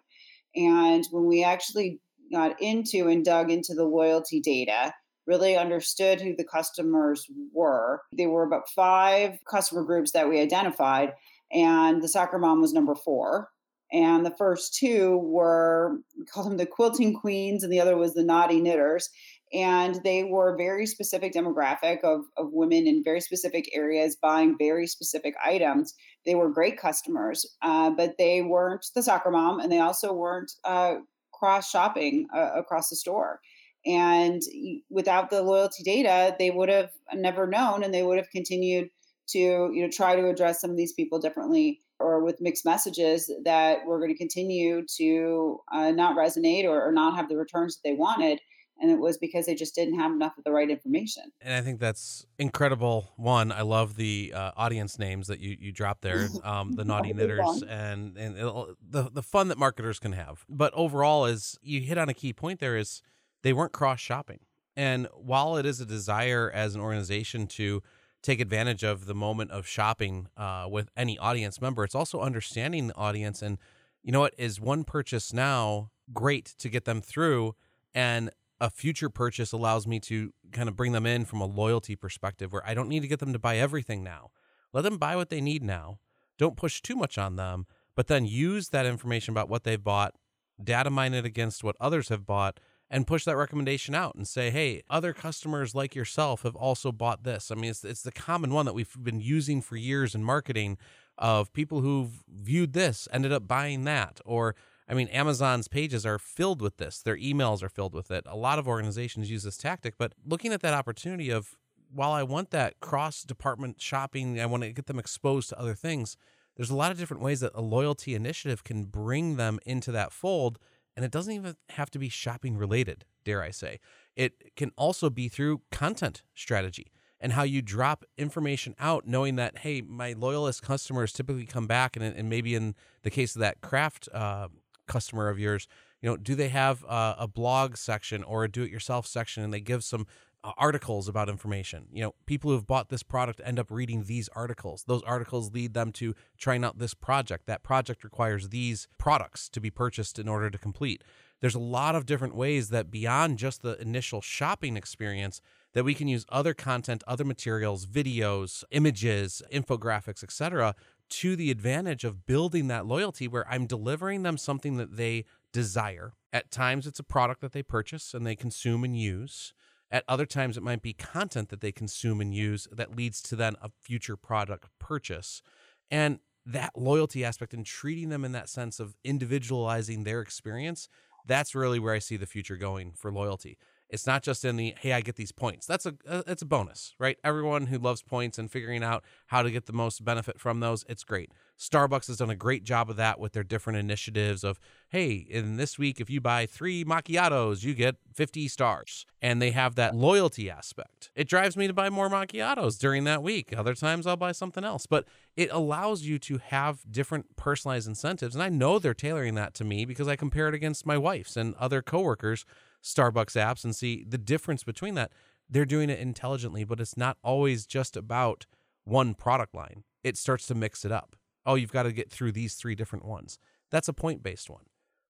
And 0.56 1.06
when 1.12 1.26
we 1.26 1.43
actually 1.43 2.00
got 2.36 2.62
into 2.62 3.08
and 3.08 3.24
dug 3.24 3.50
into 3.50 3.74
the 3.74 3.86
loyalty 3.86 4.39
data, 4.41 4.93
really 5.26 5.56
understood 5.56 6.21
who 6.21 6.36
the 6.36 6.43
customers 6.43 7.26
were, 7.54 8.02
there 8.12 8.30
were 8.30 8.43
about 8.43 8.69
five 8.76 9.39
customer 9.50 9.84
groups 9.84 10.12
that 10.12 10.30
we 10.30 10.39
identified, 10.39 11.13
and 11.52 12.02
the 12.02 12.08
soccer 12.08 12.38
mom 12.38 12.62
was 12.62 12.74
number 12.74 12.95
four. 12.95 13.50
And 13.91 14.26
the 14.26 14.36
first 14.38 14.76
two 14.76 15.17
were, 15.17 16.00
we 16.17 16.26
called 16.26 16.48
them 16.48 16.58
the 16.58 16.65
quilting 16.65 17.13
queens, 17.13 17.63
and 17.63 17.71
the 17.71 17.80
other 17.80 17.95
was 17.95 18.13
the 18.13 18.24
naughty 18.24 18.60
knitters. 18.60 19.10
And 19.54 20.02
they 20.04 20.24
were 20.24 20.58
very 20.58 20.86
specific 20.86 21.34
demographic 21.34 22.00
of, 22.04 22.21
of 22.36 22.48
women 22.52 22.88
in 22.88 23.04
very 23.04 23.21
specific 23.21 23.69
areas 23.74 24.17
buying 24.21 24.58
very 24.58 24.88
specific 24.88 25.36
items. 25.43 25.93
They 26.26 26.36
were 26.36 26.50
great 26.50 26.78
customers, 26.78 27.45
uh, 27.62 27.91
but 27.91 28.15
they 28.17 28.41
weren't 28.41 28.86
the 28.95 29.04
soccer 29.04 29.32
mom, 29.32 29.60
and 29.60 29.71
they 29.71 29.80
also 29.80 30.12
weren't 30.12 30.52
uh, 30.65 30.95
cross 31.38 31.69
shopping 31.69 32.28
uh, 32.36 32.52
across 32.56 32.89
the 32.89 32.95
store. 32.95 33.39
And 33.86 34.41
without 34.89 35.30
the 35.30 35.43
loyalty 35.43 35.84
data, 35.84 36.36
they 36.39 36.50
would 36.50 36.69
have 36.69 36.89
never 37.13 37.45
known, 37.45 37.84
and 37.84 37.93
they 37.93 38.02
would 38.02 38.17
have 38.17 38.30
continued 38.32 38.89
to 39.28 39.39
you 39.39 39.82
know 39.82 39.89
try 39.89 40.15
to 40.15 40.28
address 40.28 40.62
some 40.62 40.71
of 40.71 40.78
these 40.78 40.93
people 40.93 41.19
differently 41.19 41.82
or 42.00 42.24
with 42.24 42.41
mixed 42.41 42.65
messages 42.65 43.32
that 43.43 43.86
were 43.86 44.00
going 44.00 44.12
to 44.12 44.17
continue 44.17 44.84
to 44.98 45.60
uh, 45.71 45.91
not 45.91 46.17
resonate 46.17 46.65
or, 46.65 46.86
or 46.86 46.91
not 46.91 47.15
have 47.15 47.30
the 47.30 47.38
returns 47.38 47.76
that 47.76 47.89
they 47.89 47.95
wanted 47.95 48.39
and 48.79 48.91
it 48.91 48.99
was 48.99 49.17
because 49.17 49.45
they 49.45 49.55
just 49.55 49.75
didn't 49.75 49.99
have 49.99 50.11
enough 50.11 50.38
of 50.38 50.43
the 50.43 50.51
right 50.51 50.69
information. 50.69 51.23
And 51.41 51.53
I 51.53 51.61
think 51.61 51.79
that's 51.79 52.25
incredible. 52.38 53.13
One, 53.15 53.51
I 53.51 53.61
love 53.61 53.95
the 53.95 54.33
uh, 54.35 54.51
audience 54.57 54.99
names 54.99 55.27
that 55.27 55.39
you 55.39 55.55
you 55.59 55.71
dropped 55.71 56.01
there, 56.01 56.27
um, 56.43 56.73
the 56.73 56.83
naughty 56.83 57.13
knitters, 57.13 57.63
and 57.67 58.17
and 58.17 58.35
the 58.35 59.09
the 59.11 59.23
fun 59.23 59.47
that 59.49 59.57
marketers 59.57 59.99
can 59.99 60.13
have. 60.13 60.45
But 60.49 60.73
overall, 60.73 61.25
is 61.25 61.57
you 61.61 61.81
hit 61.81 61.97
on 61.97 62.09
a 62.09 62.13
key 62.13 62.33
point 62.33 62.59
there 62.59 62.77
is 62.77 63.01
they 63.43 63.53
weren't 63.53 63.71
cross 63.71 63.99
shopping, 63.99 64.39
and 64.75 65.07
while 65.13 65.57
it 65.57 65.65
is 65.65 65.79
a 65.79 65.85
desire 65.85 66.51
as 66.53 66.75
an 66.75 66.81
organization 66.81 67.47
to 67.47 67.81
take 68.25 68.39
advantage 68.39 68.83
of 68.83 69.05
the 69.05 69.13
moment 69.13 69.51
of 69.51 69.67
shopping 69.67 70.27
uh, 70.35 70.65
with 70.67 70.89
any 70.97 71.15
audience 71.19 71.61
member. 71.61 71.83
It's 71.83 71.93
also 71.93 72.21
understanding 72.21 72.88
the 72.88 72.95
audience 72.95 73.43
and 73.43 73.59
you 74.01 74.11
know 74.11 74.21
what 74.21 74.33
is 74.35 74.59
one 74.59 74.83
purchase 74.83 75.31
now 75.31 75.91
great 76.11 76.45
to 76.57 76.67
get 76.67 76.85
them 76.85 77.01
through 77.01 77.55
and 77.93 78.31
a 78.59 78.69
future 78.69 79.09
purchase 79.09 79.51
allows 79.51 79.85
me 79.85 79.99
to 79.99 80.33
kind 80.51 80.69
of 80.69 80.75
bring 80.75 80.93
them 80.93 81.05
in 81.05 81.25
from 81.25 81.41
a 81.41 81.45
loyalty 81.45 81.95
perspective 81.95 82.53
where 82.53 82.65
I 82.65 82.73
don't 82.73 82.89
need 82.89 83.01
to 83.01 83.07
get 83.07 83.19
them 83.19 83.33
to 83.33 83.39
buy 83.39 83.57
everything 83.57 84.03
now. 84.03 84.31
Let 84.73 84.83
them 84.83 84.97
buy 84.97 85.15
what 85.15 85.29
they 85.29 85.41
need 85.41 85.63
now. 85.63 85.99
Don't 86.37 86.57
push 86.57 86.81
too 86.81 86.95
much 86.95 87.17
on 87.17 87.35
them, 87.35 87.65
but 87.95 88.07
then 88.07 88.25
use 88.25 88.69
that 88.69 88.85
information 88.85 89.33
about 89.33 89.49
what 89.49 89.63
they've 89.63 89.83
bought, 89.83 90.15
data 90.61 90.89
mine 90.89 91.13
it 91.13 91.25
against 91.25 91.63
what 91.63 91.75
others 91.79 92.09
have 92.09 92.25
bought 92.25 92.59
and 92.89 93.07
push 93.07 93.25
that 93.25 93.35
recommendation 93.35 93.95
out 93.95 94.15
and 94.15 94.27
say, 94.27 94.51
hey, 94.51 94.83
other 94.89 95.11
customers 95.11 95.73
like 95.73 95.95
yourself 95.95 96.43
have 96.43 96.55
also 96.55 96.91
bought 96.91 97.23
this. 97.23 97.51
I 97.51 97.55
mean, 97.55 97.71
it's, 97.71 97.83
it's 97.83 98.03
the 98.03 98.11
common 98.11 98.53
one 98.53 98.65
that 98.65 98.73
we've 98.73 98.95
been 99.01 99.19
using 99.19 99.61
for 99.61 99.75
years 99.75 100.13
in 100.13 100.23
marketing 100.23 100.77
of 101.17 101.51
people 101.53 101.81
who've 101.81 102.23
viewed 102.29 102.73
this, 102.73 103.07
ended 103.11 103.31
up 103.31 103.47
buying 103.47 103.85
that. 103.85 104.19
Or, 104.23 104.55
I 104.88 104.93
mean, 104.93 105.08
Amazon's 105.08 105.67
pages 105.67 106.06
are 106.06 106.19
filled 106.19 106.62
with 106.62 106.78
this, 106.78 107.02
their 107.02 107.17
emails 107.17 107.63
are 107.63 107.69
filled 107.69 107.93
with 107.93 108.12
it. 108.12 108.24
A 108.28 108.36
lot 108.36 108.60
of 108.60 108.67
organizations 108.67 109.32
use 109.32 109.43
this 109.43 109.58
tactic, 109.58 109.95
but 109.98 110.13
looking 110.26 110.54
at 110.54 110.62
that 110.62 110.74
opportunity 110.74 111.30
of, 111.30 111.56
while 111.91 112.12
I 112.12 112.24
want 112.24 112.52
that 112.52 112.80
cross 112.82 113.24
department 113.24 113.82
shopping, 113.82 114.39
I 114.39 114.45
want 114.45 114.63
to 114.63 114.71
get 114.71 114.88
them 114.88 115.00
exposed 115.00 115.50
to 115.50 115.60
other 115.60 115.76
things. 115.76 116.17
There's 116.56 116.69
a 116.69 116.76
lot 116.76 116.91
of 116.91 116.98
different 116.98 117.24
ways 117.24 117.39
that 117.39 117.52
a 117.56 117.62
loyalty 117.62 118.15
initiative 118.15 118.63
can 118.63 118.86
bring 118.86 119.38
them 119.38 119.60
into 119.65 119.91
that 119.91 120.12
fold 120.12 120.60
and 120.95 121.04
it 121.04 121.12
doesn't 121.12 121.34
even 121.34 121.56
have 121.69 121.91
to 121.91 122.00
be 122.00 122.10
shopping 122.10 122.58
related, 122.58 123.06
dare 123.26 123.41
I 123.41 123.52
say. 123.52 123.80
It 124.15 124.56
can 124.56 124.71
also 124.78 125.10
be 125.10 125.28
through 125.28 125.62
content 125.71 126.24
strategy. 126.34 126.91
and 127.19 127.34
how 127.34 127.43
you 127.43 127.62
drop 127.62 128.04
information 128.17 128.76
out 128.78 129.08
knowing 129.08 129.36
that 129.38 129.60
hey 129.60 129.82
my 129.82 130.13
loyalist 130.13 130.62
customers 130.62 131.13
typically 131.13 131.45
come 131.45 131.65
back 131.65 131.95
and, 131.95 132.04
and 132.04 132.30
maybe 132.30 132.54
in 132.56 132.76
the 133.04 133.10
case 133.10 133.36
of 133.36 133.39
that 133.39 133.62
craft 133.62 134.10
uh, 134.13 134.48
customer 134.88 135.30
of 135.30 135.39
yours 135.39 135.67
you 136.06 136.12
know 136.12 136.17
do 136.17 136.36
they 136.36 136.50
have 136.50 136.86
uh, 136.86 137.15
a 137.17 137.28
blog 137.28 137.78
section 137.78 138.24
or 138.24 138.43
a 138.43 138.52
do-it-yourself 138.52 139.08
section 139.08 139.43
and 139.43 139.52
they 139.52 139.60
give 139.60 139.84
some 139.84 140.06
uh, 140.43 140.52
articles 140.56 141.08
about 141.08 141.30
information? 141.30 141.88
You 141.91 142.04
know 142.04 142.15
people 142.28 142.52
who 142.52 142.56
have 142.56 142.67
bought 142.67 142.89
this 142.89 143.02
product 143.02 143.41
end 143.43 143.58
up 143.58 143.71
reading 143.71 144.04
these 144.04 144.30
articles. 144.36 144.84
Those 144.86 145.02
articles 145.02 145.52
lead 145.52 145.74
them 145.74 145.91
to 145.93 146.13
trying 146.38 146.63
out 146.63 146.78
this 146.78 146.93
project. 146.93 147.48
That 147.48 147.63
project 147.63 148.04
requires 148.04 148.50
these 148.50 148.88
products 149.00 149.50
to 149.50 149.60
be 149.60 149.71
purchased 149.71 150.19
in 150.19 150.28
order 150.28 150.52
to 150.52 150.60
complete. 150.60 151.04
There's 151.41 151.56
a 151.56 151.60
lot 151.60 151.95
of 151.95 152.06
different 152.06 152.36
ways 152.36 152.69
that 152.69 152.91
beyond 152.91 153.39
just 153.39 153.63
the 153.63 153.80
initial 153.82 154.21
shopping 154.21 154.78
experience 154.78 155.41
that 155.74 155.84
we 155.84 155.93
can 155.93 156.08
use 156.08 156.26
other 156.30 156.54
content, 156.54 157.04
other 157.06 157.26
materials, 157.26 157.86
videos, 157.86 158.63
images, 158.71 159.41
infographics, 159.52 160.24
etc., 160.24 160.74
to 161.09 161.35
the 161.35 161.51
advantage 161.51 162.03
of 162.03 162.25
building 162.25 162.67
that 162.67 162.85
loyalty 162.85 163.27
where 163.27 163.47
I'm 163.49 163.65
delivering 163.65 164.23
them 164.23 164.37
something 164.37 164.77
that 164.77 164.97
they 164.97 165.25
desire. 165.51 166.13
At 166.33 166.51
times, 166.51 166.87
it's 166.87 166.99
a 166.99 167.03
product 167.03 167.41
that 167.41 167.53
they 167.53 167.63
purchase 167.63 168.13
and 168.13 168.25
they 168.25 168.35
consume 168.35 168.83
and 168.83 168.99
use. 168.99 169.53
At 169.91 170.03
other 170.07 170.25
times, 170.25 170.57
it 170.57 170.63
might 170.63 170.81
be 170.81 170.93
content 170.93 171.49
that 171.49 171.61
they 171.61 171.71
consume 171.71 172.19
and 172.19 172.33
use 172.33 172.67
that 172.71 172.95
leads 172.95 173.21
to 173.23 173.35
then 173.35 173.55
a 173.61 173.69
future 173.81 174.17
product 174.17 174.67
purchase. 174.79 175.41
And 175.89 176.19
that 176.45 176.71
loyalty 176.75 177.23
aspect 177.23 177.53
and 177.53 177.65
treating 177.65 178.09
them 178.09 178.25
in 178.25 178.31
that 178.33 178.49
sense 178.49 178.79
of 178.79 178.95
individualizing 179.03 180.03
their 180.03 180.21
experience, 180.21 180.89
that's 181.25 181.55
really 181.55 181.79
where 181.79 181.93
I 181.93 181.99
see 181.99 182.17
the 182.17 182.25
future 182.25 182.57
going 182.57 182.91
for 182.91 183.11
loyalty. 183.11 183.57
It's 183.95 184.05
not 184.05 184.23
just 184.23 184.43
in 184.43 184.58
the 184.58 184.75
hey, 184.79 184.93
I 184.93 185.01
get 185.01 185.15
these 185.15 185.31
points. 185.31 185.65
That's 185.65 185.86
a 185.86 185.95
uh, 186.08 186.21
it's 186.27 186.41
a 186.41 186.45
bonus, 186.45 186.93
right? 186.99 187.17
Everyone 187.23 187.67
who 187.67 187.79
loves 187.79 188.03
points 188.03 188.38
and 188.38 188.51
figuring 188.51 188.84
out 188.84 189.03
how 189.27 189.41
to 189.41 189.49
get 189.49 189.65
the 189.65 189.73
most 189.73 190.03
benefit 190.03 190.39
from 190.39 190.60
those, 190.60 190.86
it's 190.88 191.03
great. 191.03 191.31
Starbucks 191.58 192.08
has 192.08 192.17
done 192.17 192.29
a 192.29 192.36
great 192.36 192.65
job 192.65 192.89
of 192.89 192.97
that 192.97 193.19
with 193.19 193.31
their 193.31 193.43
different 193.43 193.79
initiatives 193.79 194.43
of 194.43 194.60
hey, 194.89 195.13
in 195.13 195.55
this 195.55 195.79
week 195.79 196.01
if 196.01 196.10
you 196.10 196.19
buy 196.19 196.45
3 196.45 196.84
macchiatos, 196.86 197.63
you 197.63 197.73
get 197.73 197.95
50 198.13 198.47
stars. 198.49 199.05
And 199.21 199.41
they 199.41 199.51
have 199.51 199.75
that 199.75 199.95
loyalty 199.95 200.51
aspect. 200.51 201.10
It 201.15 201.27
drives 201.27 201.58
me 201.58 201.65
to 201.65 201.73
buy 201.73 201.89
more 201.89 202.10
macchiatos 202.10 202.77
during 202.77 203.05
that 203.05 203.23
week. 203.23 203.58
Other 203.58 203.73
times 203.73 204.05
I'll 204.05 204.17
buy 204.17 204.34
something 204.34 204.63
else, 204.63 204.86
but 204.86 205.05
it 205.36 205.49
allows 205.51 206.03
you 206.03 206.19
to 206.19 206.38
have 206.38 206.81
different 206.91 207.36
personalized 207.38 207.88
incentives 207.88 208.36
and 208.36 208.43
I 208.43 208.49
know 208.49 208.77
they're 208.77 208.93
tailoring 208.93 209.36
that 209.36 209.53
to 209.55 209.63
me 209.63 209.86
because 209.86 210.08
I 210.10 210.15
compare 210.15 210.49
it 210.49 210.53
against 210.53 210.86
my 210.86 210.97
wife's 210.97 211.38
and 211.38 211.55
other 211.55 211.81
coworkers 211.81 212.45
Starbucks 212.86 213.36
apps 213.36 213.63
and 213.63 213.76
see 213.76 214.06
the 214.08 214.17
difference 214.17 214.63
between 214.63 214.93
that. 214.95 215.12
They're 215.50 215.65
doing 215.65 215.89
it 215.89 216.00
intelligently, 216.00 216.63
but 216.63 216.80
it's 216.80 216.95
not 216.95 217.17
always 217.24 217.65
just 217.65 217.98
about 217.98 218.45
one 218.84 219.15
product 219.15 219.56
line. 219.56 219.84
It 220.04 220.17
starts 220.17 220.45
to 220.48 220.56
mix 220.56 220.86
it 220.86 220.91
up. 220.91 221.15
Oh, 221.45 221.56
you've 221.56 221.71
got 221.71 221.84
to 221.84 221.91
get 221.91 222.12
through 222.12 222.32
these 222.32 222.56
three 222.56 222.76
different 222.76 223.06
ones. 223.06 223.39
That's 223.71 223.88
a 223.88 223.93
point 223.93 224.24
based 224.24 224.50
one. 224.50 224.65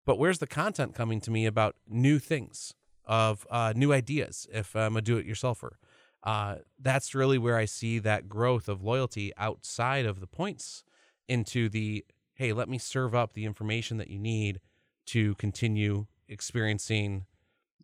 But 0.05 0.17
where's 0.17 0.39
the 0.39 0.47
content 0.47 0.95
coming 0.95 1.19
to 1.21 1.31
me 1.31 1.45
about 1.45 1.75
new 1.87 2.19
things, 2.19 2.73
of 3.05 3.45
uh, 3.49 3.73
new 3.75 3.91
ideas 3.91 4.47
if 4.53 4.75
I'm 4.75 4.95
a 4.95 5.01
do 5.01 5.17
it 5.17 5.27
yourselfer? 5.27 5.71
Uh, 6.23 6.55
that's 6.79 7.13
really 7.13 7.37
where 7.37 7.57
I 7.57 7.65
see 7.65 7.99
that 7.99 8.29
growth 8.29 8.67
of 8.67 8.83
loyalty 8.83 9.31
outside 9.37 10.05
of 10.05 10.19
the 10.19 10.27
points 10.27 10.83
into 11.27 11.69
the 11.69 12.05
hey, 12.35 12.51
let 12.51 12.67
me 12.67 12.77
serve 12.77 13.15
up 13.15 13.33
the 13.33 13.45
information 13.45 13.95
that 13.97 14.09
you 14.09 14.19
need 14.19 14.59
to 15.05 15.35
continue 15.35 16.05
experiencing 16.27 17.25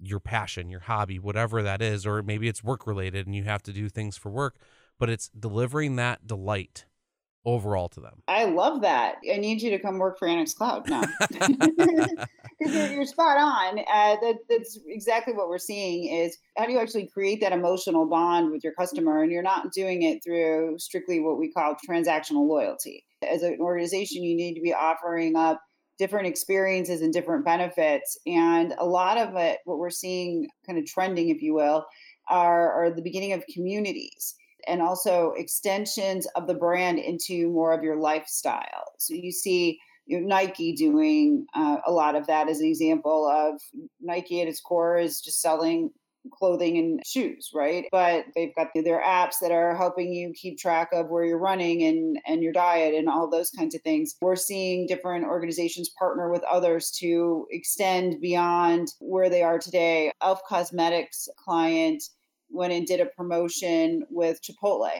your 0.01 0.19
passion, 0.19 0.69
your 0.69 0.81
hobby, 0.81 1.19
whatever 1.19 1.61
that 1.63 1.81
is, 1.81 2.05
or 2.05 2.23
maybe 2.23 2.47
it's 2.47 2.63
work 2.63 2.87
related 2.87 3.27
and 3.27 3.35
you 3.35 3.43
have 3.43 3.63
to 3.63 3.73
do 3.73 3.89
things 3.89 4.17
for 4.17 4.29
work, 4.29 4.55
but 4.99 5.09
it's 5.09 5.29
delivering 5.29 5.95
that 5.97 6.27
delight 6.27 6.85
overall 7.45 7.89
to 7.89 7.99
them. 7.99 8.21
I 8.27 8.45
love 8.45 8.81
that. 8.81 9.15
I 9.31 9.37
need 9.37 9.61
you 9.61 9.71
to 9.71 9.79
come 9.79 9.97
work 9.97 10.19
for 10.19 10.27
Annex 10.27 10.53
Cloud 10.53 10.87
now. 10.89 11.01
you're, 12.59 12.87
you're, 12.87 13.05
spot 13.05 13.37
on. 13.37 13.79
Uh, 13.79 14.15
that, 14.21 14.35
that's 14.49 14.77
exactly 14.85 15.33
what 15.33 15.49
we're 15.49 15.57
seeing 15.57 16.13
is 16.13 16.37
how 16.57 16.65
do 16.65 16.71
you 16.71 16.79
actually 16.79 17.07
create 17.07 17.41
that 17.41 17.51
emotional 17.51 18.05
bond 18.05 18.51
with 18.51 18.63
your 18.63 18.73
customer? 18.73 19.23
And 19.23 19.31
you're 19.31 19.41
not 19.41 19.71
doing 19.73 20.03
it 20.03 20.23
through 20.23 20.77
strictly 20.77 21.19
what 21.19 21.39
we 21.39 21.51
call 21.51 21.75
transactional 21.87 22.47
loyalty. 22.47 23.05
As 23.27 23.41
an 23.43 23.57
organization, 23.59 24.23
you 24.23 24.35
need 24.35 24.53
to 24.55 24.61
be 24.61 24.73
offering 24.73 25.35
up 25.35 25.61
different 25.97 26.27
experiences 26.27 27.01
and 27.01 27.13
different 27.13 27.45
benefits. 27.45 28.17
And 28.25 28.73
a 28.77 28.85
lot 28.85 29.17
of 29.17 29.35
it, 29.35 29.59
what 29.65 29.77
we're 29.77 29.89
seeing 29.89 30.47
kind 30.65 30.79
of 30.79 30.85
trending, 30.85 31.29
if 31.29 31.41
you 31.41 31.53
will, 31.53 31.85
are, 32.29 32.71
are 32.71 32.91
the 32.91 33.01
beginning 33.01 33.33
of 33.33 33.43
communities 33.53 34.35
and 34.67 34.81
also 34.81 35.33
extensions 35.37 36.27
of 36.35 36.47
the 36.47 36.53
brand 36.53 36.99
into 36.99 37.49
more 37.49 37.73
of 37.73 37.83
your 37.83 37.97
lifestyle. 37.97 38.93
So 38.99 39.13
you 39.13 39.31
see 39.31 39.79
you 40.05 40.19
know, 40.19 40.27
Nike 40.27 40.73
doing 40.73 41.45
uh, 41.55 41.77
a 41.85 41.91
lot 41.91 42.15
of 42.15 42.27
that 42.27 42.49
as 42.49 42.59
an 42.59 42.67
example 42.67 43.27
of 43.27 43.61
Nike 44.01 44.41
at 44.41 44.47
its 44.47 44.59
core 44.59 44.97
is 44.97 45.21
just 45.21 45.41
selling 45.41 45.91
clothing 46.31 46.77
and 46.77 47.01
shoes, 47.05 47.51
right? 47.53 47.85
But 47.91 48.25
they've 48.35 48.53
got 48.55 48.67
their 48.75 49.01
apps 49.01 49.35
that 49.41 49.51
are 49.51 49.75
helping 49.75 50.13
you 50.13 50.33
keep 50.33 50.57
track 50.57 50.89
of 50.93 51.09
where 51.09 51.25
you're 51.25 51.37
running 51.37 51.83
and 51.83 52.19
and 52.25 52.43
your 52.43 52.53
diet 52.53 52.93
and 52.93 53.09
all 53.09 53.29
those 53.29 53.49
kinds 53.49 53.75
of 53.75 53.81
things. 53.81 54.15
We're 54.21 54.35
seeing 54.35 54.87
different 54.87 55.25
organizations 55.25 55.89
partner 55.97 56.31
with 56.31 56.43
others 56.43 56.91
to 56.99 57.47
extend 57.51 58.21
beyond 58.21 58.89
where 58.99 59.29
they 59.29 59.41
are 59.41 59.59
today. 59.59 60.11
Elf 60.21 60.41
Cosmetics 60.47 61.27
client 61.37 62.03
went 62.49 62.73
and 62.73 62.85
did 62.85 62.99
a 62.99 63.05
promotion 63.05 64.03
with 64.09 64.41
Chipotle 64.41 64.91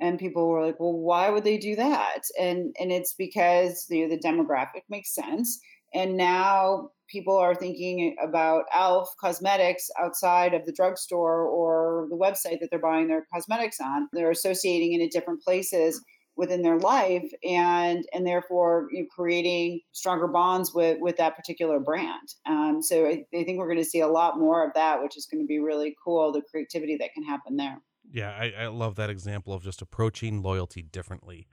and 0.00 0.18
people 0.18 0.48
were 0.48 0.66
like 0.66 0.78
well 0.78 0.92
why 0.92 1.30
would 1.30 1.44
they 1.44 1.56
do 1.56 1.74
that 1.76 2.20
and 2.38 2.74
and 2.78 2.92
it's 2.92 3.14
because 3.14 3.86
the 3.88 4.06
the 4.06 4.18
demographic 4.18 4.82
makes 4.90 5.14
sense 5.14 5.60
and 5.94 6.16
now 6.16 6.90
people 7.12 7.36
are 7.36 7.54
thinking 7.54 8.16
about 8.22 8.64
elf 8.74 9.14
cosmetics 9.20 9.90
outside 10.00 10.54
of 10.54 10.64
the 10.64 10.72
drugstore 10.72 11.42
or 11.42 12.06
the 12.08 12.16
website 12.16 12.58
that 12.60 12.68
they're 12.70 12.80
buying 12.80 13.08
their 13.08 13.26
cosmetics 13.32 13.78
on. 13.80 14.08
They're 14.12 14.30
associating 14.30 14.94
it 14.94 15.02
in 15.02 15.10
different 15.10 15.42
places 15.42 16.02
within 16.34 16.62
their 16.62 16.78
life 16.78 17.30
and 17.44 18.06
and 18.14 18.26
therefore 18.26 18.88
you 18.90 19.02
know, 19.02 19.08
creating 19.14 19.80
stronger 19.92 20.26
bonds 20.26 20.72
with 20.74 20.96
with 20.98 21.18
that 21.18 21.36
particular 21.36 21.78
brand. 21.78 22.34
Um, 22.46 22.80
so 22.80 23.04
I, 23.04 23.24
I 23.38 23.44
think 23.44 23.58
we're 23.58 23.66
going 23.66 23.76
to 23.76 23.84
see 23.84 24.00
a 24.00 24.08
lot 24.08 24.38
more 24.38 24.66
of 24.66 24.72
that 24.74 25.02
which 25.02 25.16
is 25.16 25.26
going 25.30 25.42
to 25.42 25.46
be 25.46 25.58
really 25.58 25.94
cool 26.02 26.32
the 26.32 26.40
creativity 26.50 26.96
that 27.00 27.12
can 27.12 27.22
happen 27.22 27.56
there. 27.56 27.76
Yeah 28.10 28.30
I, 28.30 28.64
I 28.64 28.66
love 28.68 28.94
that 28.96 29.10
example 29.10 29.52
of 29.52 29.62
just 29.62 29.82
approaching 29.82 30.40
loyalty 30.40 30.80
differently 30.80 31.48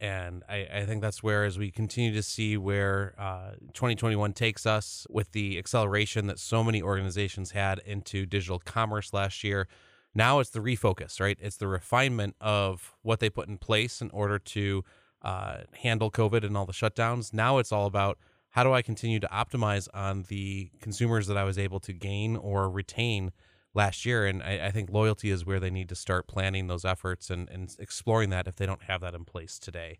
and 0.00 0.42
I, 0.48 0.66
I, 0.72 0.84
think 0.84 1.00
that's 1.00 1.22
where, 1.22 1.44
as 1.44 1.58
we 1.58 1.70
continue 1.70 2.12
to 2.12 2.22
see 2.22 2.56
where 2.56 3.14
uh, 3.18 3.52
2021 3.72 4.34
takes 4.34 4.66
us 4.66 5.06
with 5.08 5.32
the 5.32 5.58
acceleration 5.58 6.26
that 6.26 6.38
so 6.38 6.62
many 6.62 6.82
organizations 6.82 7.52
had 7.52 7.78
into 7.86 8.26
digital 8.26 8.58
commerce 8.58 9.14
last 9.14 9.42
year, 9.42 9.68
now 10.14 10.38
it's 10.38 10.50
the 10.50 10.60
refocus, 10.60 11.20
right? 11.20 11.38
It's 11.40 11.56
the 11.56 11.68
refinement 11.68 12.36
of 12.40 12.94
what 13.02 13.20
they 13.20 13.30
put 13.30 13.48
in 13.48 13.56
place 13.56 14.02
in 14.02 14.10
order 14.10 14.38
to 14.38 14.84
uh, 15.22 15.58
handle 15.80 16.10
COVID 16.10 16.44
and 16.44 16.56
all 16.56 16.66
the 16.66 16.72
shutdowns. 16.72 17.32
Now 17.32 17.58
it's 17.58 17.72
all 17.72 17.86
about 17.86 18.18
how 18.50 18.64
do 18.64 18.72
I 18.72 18.82
continue 18.82 19.20
to 19.20 19.28
optimize 19.28 19.88
on 19.92 20.24
the 20.28 20.70
consumers 20.80 21.26
that 21.26 21.36
I 21.36 21.44
was 21.44 21.58
able 21.58 21.80
to 21.80 21.92
gain 21.92 22.36
or 22.36 22.70
retain 22.70 23.32
last 23.76 24.06
year. 24.06 24.26
And 24.26 24.42
I, 24.42 24.66
I, 24.66 24.70
think 24.70 24.90
loyalty 24.90 25.30
is 25.30 25.44
where 25.44 25.60
they 25.60 25.70
need 25.70 25.88
to 25.90 25.94
start 25.94 26.26
planning 26.26 26.66
those 26.66 26.84
efforts 26.84 27.30
and, 27.30 27.48
and 27.50 27.74
exploring 27.78 28.30
that 28.30 28.48
if 28.48 28.56
they 28.56 28.66
don't 28.66 28.84
have 28.84 29.02
that 29.02 29.14
in 29.14 29.24
place 29.24 29.58
today. 29.58 29.98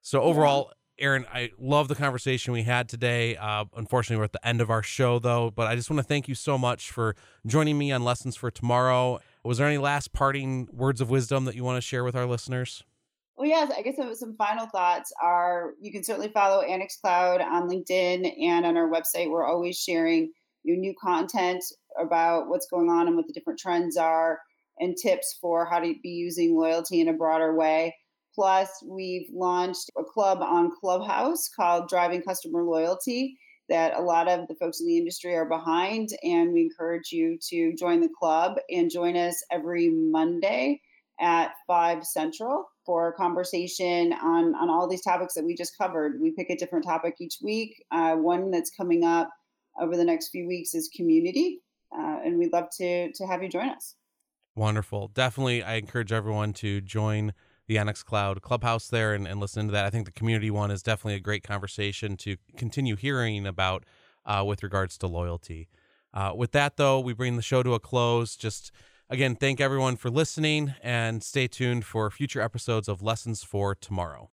So 0.00 0.22
overall, 0.22 0.72
Aaron, 0.98 1.26
I 1.32 1.50
love 1.58 1.88
the 1.88 1.94
conversation 1.94 2.52
we 2.52 2.62
had 2.62 2.88
today. 2.88 3.36
Uh, 3.36 3.66
unfortunately, 3.76 4.18
we're 4.18 4.24
at 4.24 4.32
the 4.32 4.46
end 4.46 4.60
of 4.60 4.70
our 4.70 4.82
show, 4.82 5.18
though, 5.18 5.50
but 5.50 5.66
I 5.66 5.76
just 5.76 5.90
want 5.90 5.98
to 5.98 6.04
thank 6.04 6.28
you 6.28 6.34
so 6.34 6.56
much 6.56 6.90
for 6.90 7.14
joining 7.46 7.78
me 7.78 7.92
on 7.92 8.02
Lessons 8.02 8.36
for 8.36 8.50
Tomorrow. 8.50 9.20
Was 9.44 9.58
there 9.58 9.66
any 9.66 9.78
last 9.78 10.12
parting 10.12 10.68
words 10.72 11.00
of 11.00 11.10
wisdom 11.10 11.44
that 11.44 11.54
you 11.54 11.64
want 11.64 11.76
to 11.76 11.82
share 11.82 12.04
with 12.04 12.16
our 12.16 12.26
listeners? 12.26 12.82
Well, 13.36 13.48
yes, 13.48 13.72
I 13.74 13.80
guess 13.80 13.96
some 14.18 14.36
final 14.36 14.66
thoughts 14.66 15.12
are 15.22 15.72
you 15.80 15.90
can 15.90 16.04
certainly 16.04 16.28
follow 16.28 16.60
Annex 16.60 16.98
Cloud 16.98 17.40
on 17.40 17.70
LinkedIn 17.70 18.38
and 18.42 18.66
on 18.66 18.76
our 18.76 18.86
website. 18.86 19.30
We're 19.30 19.46
always 19.46 19.78
sharing 19.78 20.32
new 20.64 20.94
content 21.02 21.62
about 21.98 22.48
what's 22.48 22.68
going 22.68 22.88
on 22.88 23.06
and 23.06 23.16
what 23.16 23.26
the 23.26 23.32
different 23.32 23.58
trends 23.58 23.96
are 23.96 24.38
and 24.78 24.96
tips 24.96 25.36
for 25.40 25.66
how 25.66 25.78
to 25.78 25.94
be 26.02 26.08
using 26.08 26.56
loyalty 26.56 27.00
in 27.00 27.08
a 27.08 27.12
broader 27.12 27.54
way. 27.54 27.94
Plus, 28.34 28.70
we've 28.86 29.28
launched 29.32 29.90
a 29.98 30.04
club 30.04 30.38
on 30.40 30.70
Clubhouse 30.80 31.48
called 31.48 31.88
Driving 31.88 32.22
Customer 32.22 32.62
Loyalty 32.62 33.36
that 33.68 33.94
a 33.96 34.02
lot 34.02 34.28
of 34.28 34.48
the 34.48 34.54
folks 34.56 34.80
in 34.80 34.86
the 34.86 34.98
industry 34.98 35.34
are 35.34 35.44
behind. 35.44 36.10
And 36.22 36.52
we 36.52 36.62
encourage 36.62 37.12
you 37.12 37.38
to 37.48 37.74
join 37.74 38.00
the 38.00 38.08
club 38.18 38.56
and 38.70 38.90
join 38.90 39.16
us 39.16 39.42
every 39.50 39.90
Monday 39.90 40.80
at 41.20 41.52
5 41.66 42.04
Central 42.04 42.64
for 42.86 43.08
a 43.08 43.12
conversation 43.12 44.12
on, 44.14 44.54
on 44.54 44.70
all 44.70 44.88
these 44.88 45.02
topics 45.02 45.34
that 45.34 45.44
we 45.44 45.54
just 45.54 45.76
covered. 45.76 46.20
We 46.20 46.32
pick 46.32 46.50
a 46.50 46.56
different 46.56 46.84
topic 46.84 47.16
each 47.20 47.38
week. 47.42 47.84
Uh, 47.90 48.16
one 48.16 48.50
that's 48.50 48.70
coming 48.70 49.04
up 49.04 49.28
over 49.80 49.96
the 49.96 50.04
next 50.04 50.28
few 50.28 50.46
weeks 50.46 50.74
is 50.74 50.88
community 50.94 51.60
uh, 51.96 52.18
and 52.24 52.38
we'd 52.38 52.52
love 52.52 52.68
to 52.78 53.12
to 53.12 53.26
have 53.26 53.42
you 53.42 53.48
join 53.48 53.68
us. 53.68 53.96
Wonderful. 54.56 55.08
Definitely, 55.08 55.62
I 55.62 55.74
encourage 55.74 56.12
everyone 56.12 56.52
to 56.54 56.80
join 56.80 57.32
the 57.66 57.78
Annex 57.78 58.02
Cloud 58.02 58.42
Clubhouse 58.42 58.88
there 58.88 59.14
and, 59.14 59.26
and 59.26 59.38
listen 59.38 59.66
to 59.66 59.72
that. 59.72 59.84
I 59.84 59.90
think 59.90 60.06
the 60.06 60.12
community 60.12 60.50
one 60.50 60.70
is 60.70 60.82
definitely 60.82 61.14
a 61.14 61.20
great 61.20 61.44
conversation 61.44 62.16
to 62.18 62.36
continue 62.56 62.96
hearing 62.96 63.46
about 63.46 63.84
uh, 64.26 64.42
with 64.44 64.62
regards 64.62 64.98
to 64.98 65.06
loyalty. 65.06 65.68
Uh, 66.12 66.32
with 66.34 66.50
that, 66.52 66.76
though, 66.76 66.98
we 66.98 67.12
bring 67.12 67.36
the 67.36 67.42
show 67.42 67.62
to 67.62 67.74
a 67.74 67.80
close. 67.80 68.36
Just 68.36 68.72
again, 69.08 69.36
thank 69.36 69.60
everyone 69.60 69.96
for 69.96 70.10
listening 70.10 70.74
and 70.82 71.22
stay 71.22 71.46
tuned 71.46 71.84
for 71.84 72.10
future 72.10 72.40
episodes 72.40 72.88
of 72.88 73.02
Lessons 73.02 73.44
for 73.44 73.76
Tomorrow. 73.76 74.28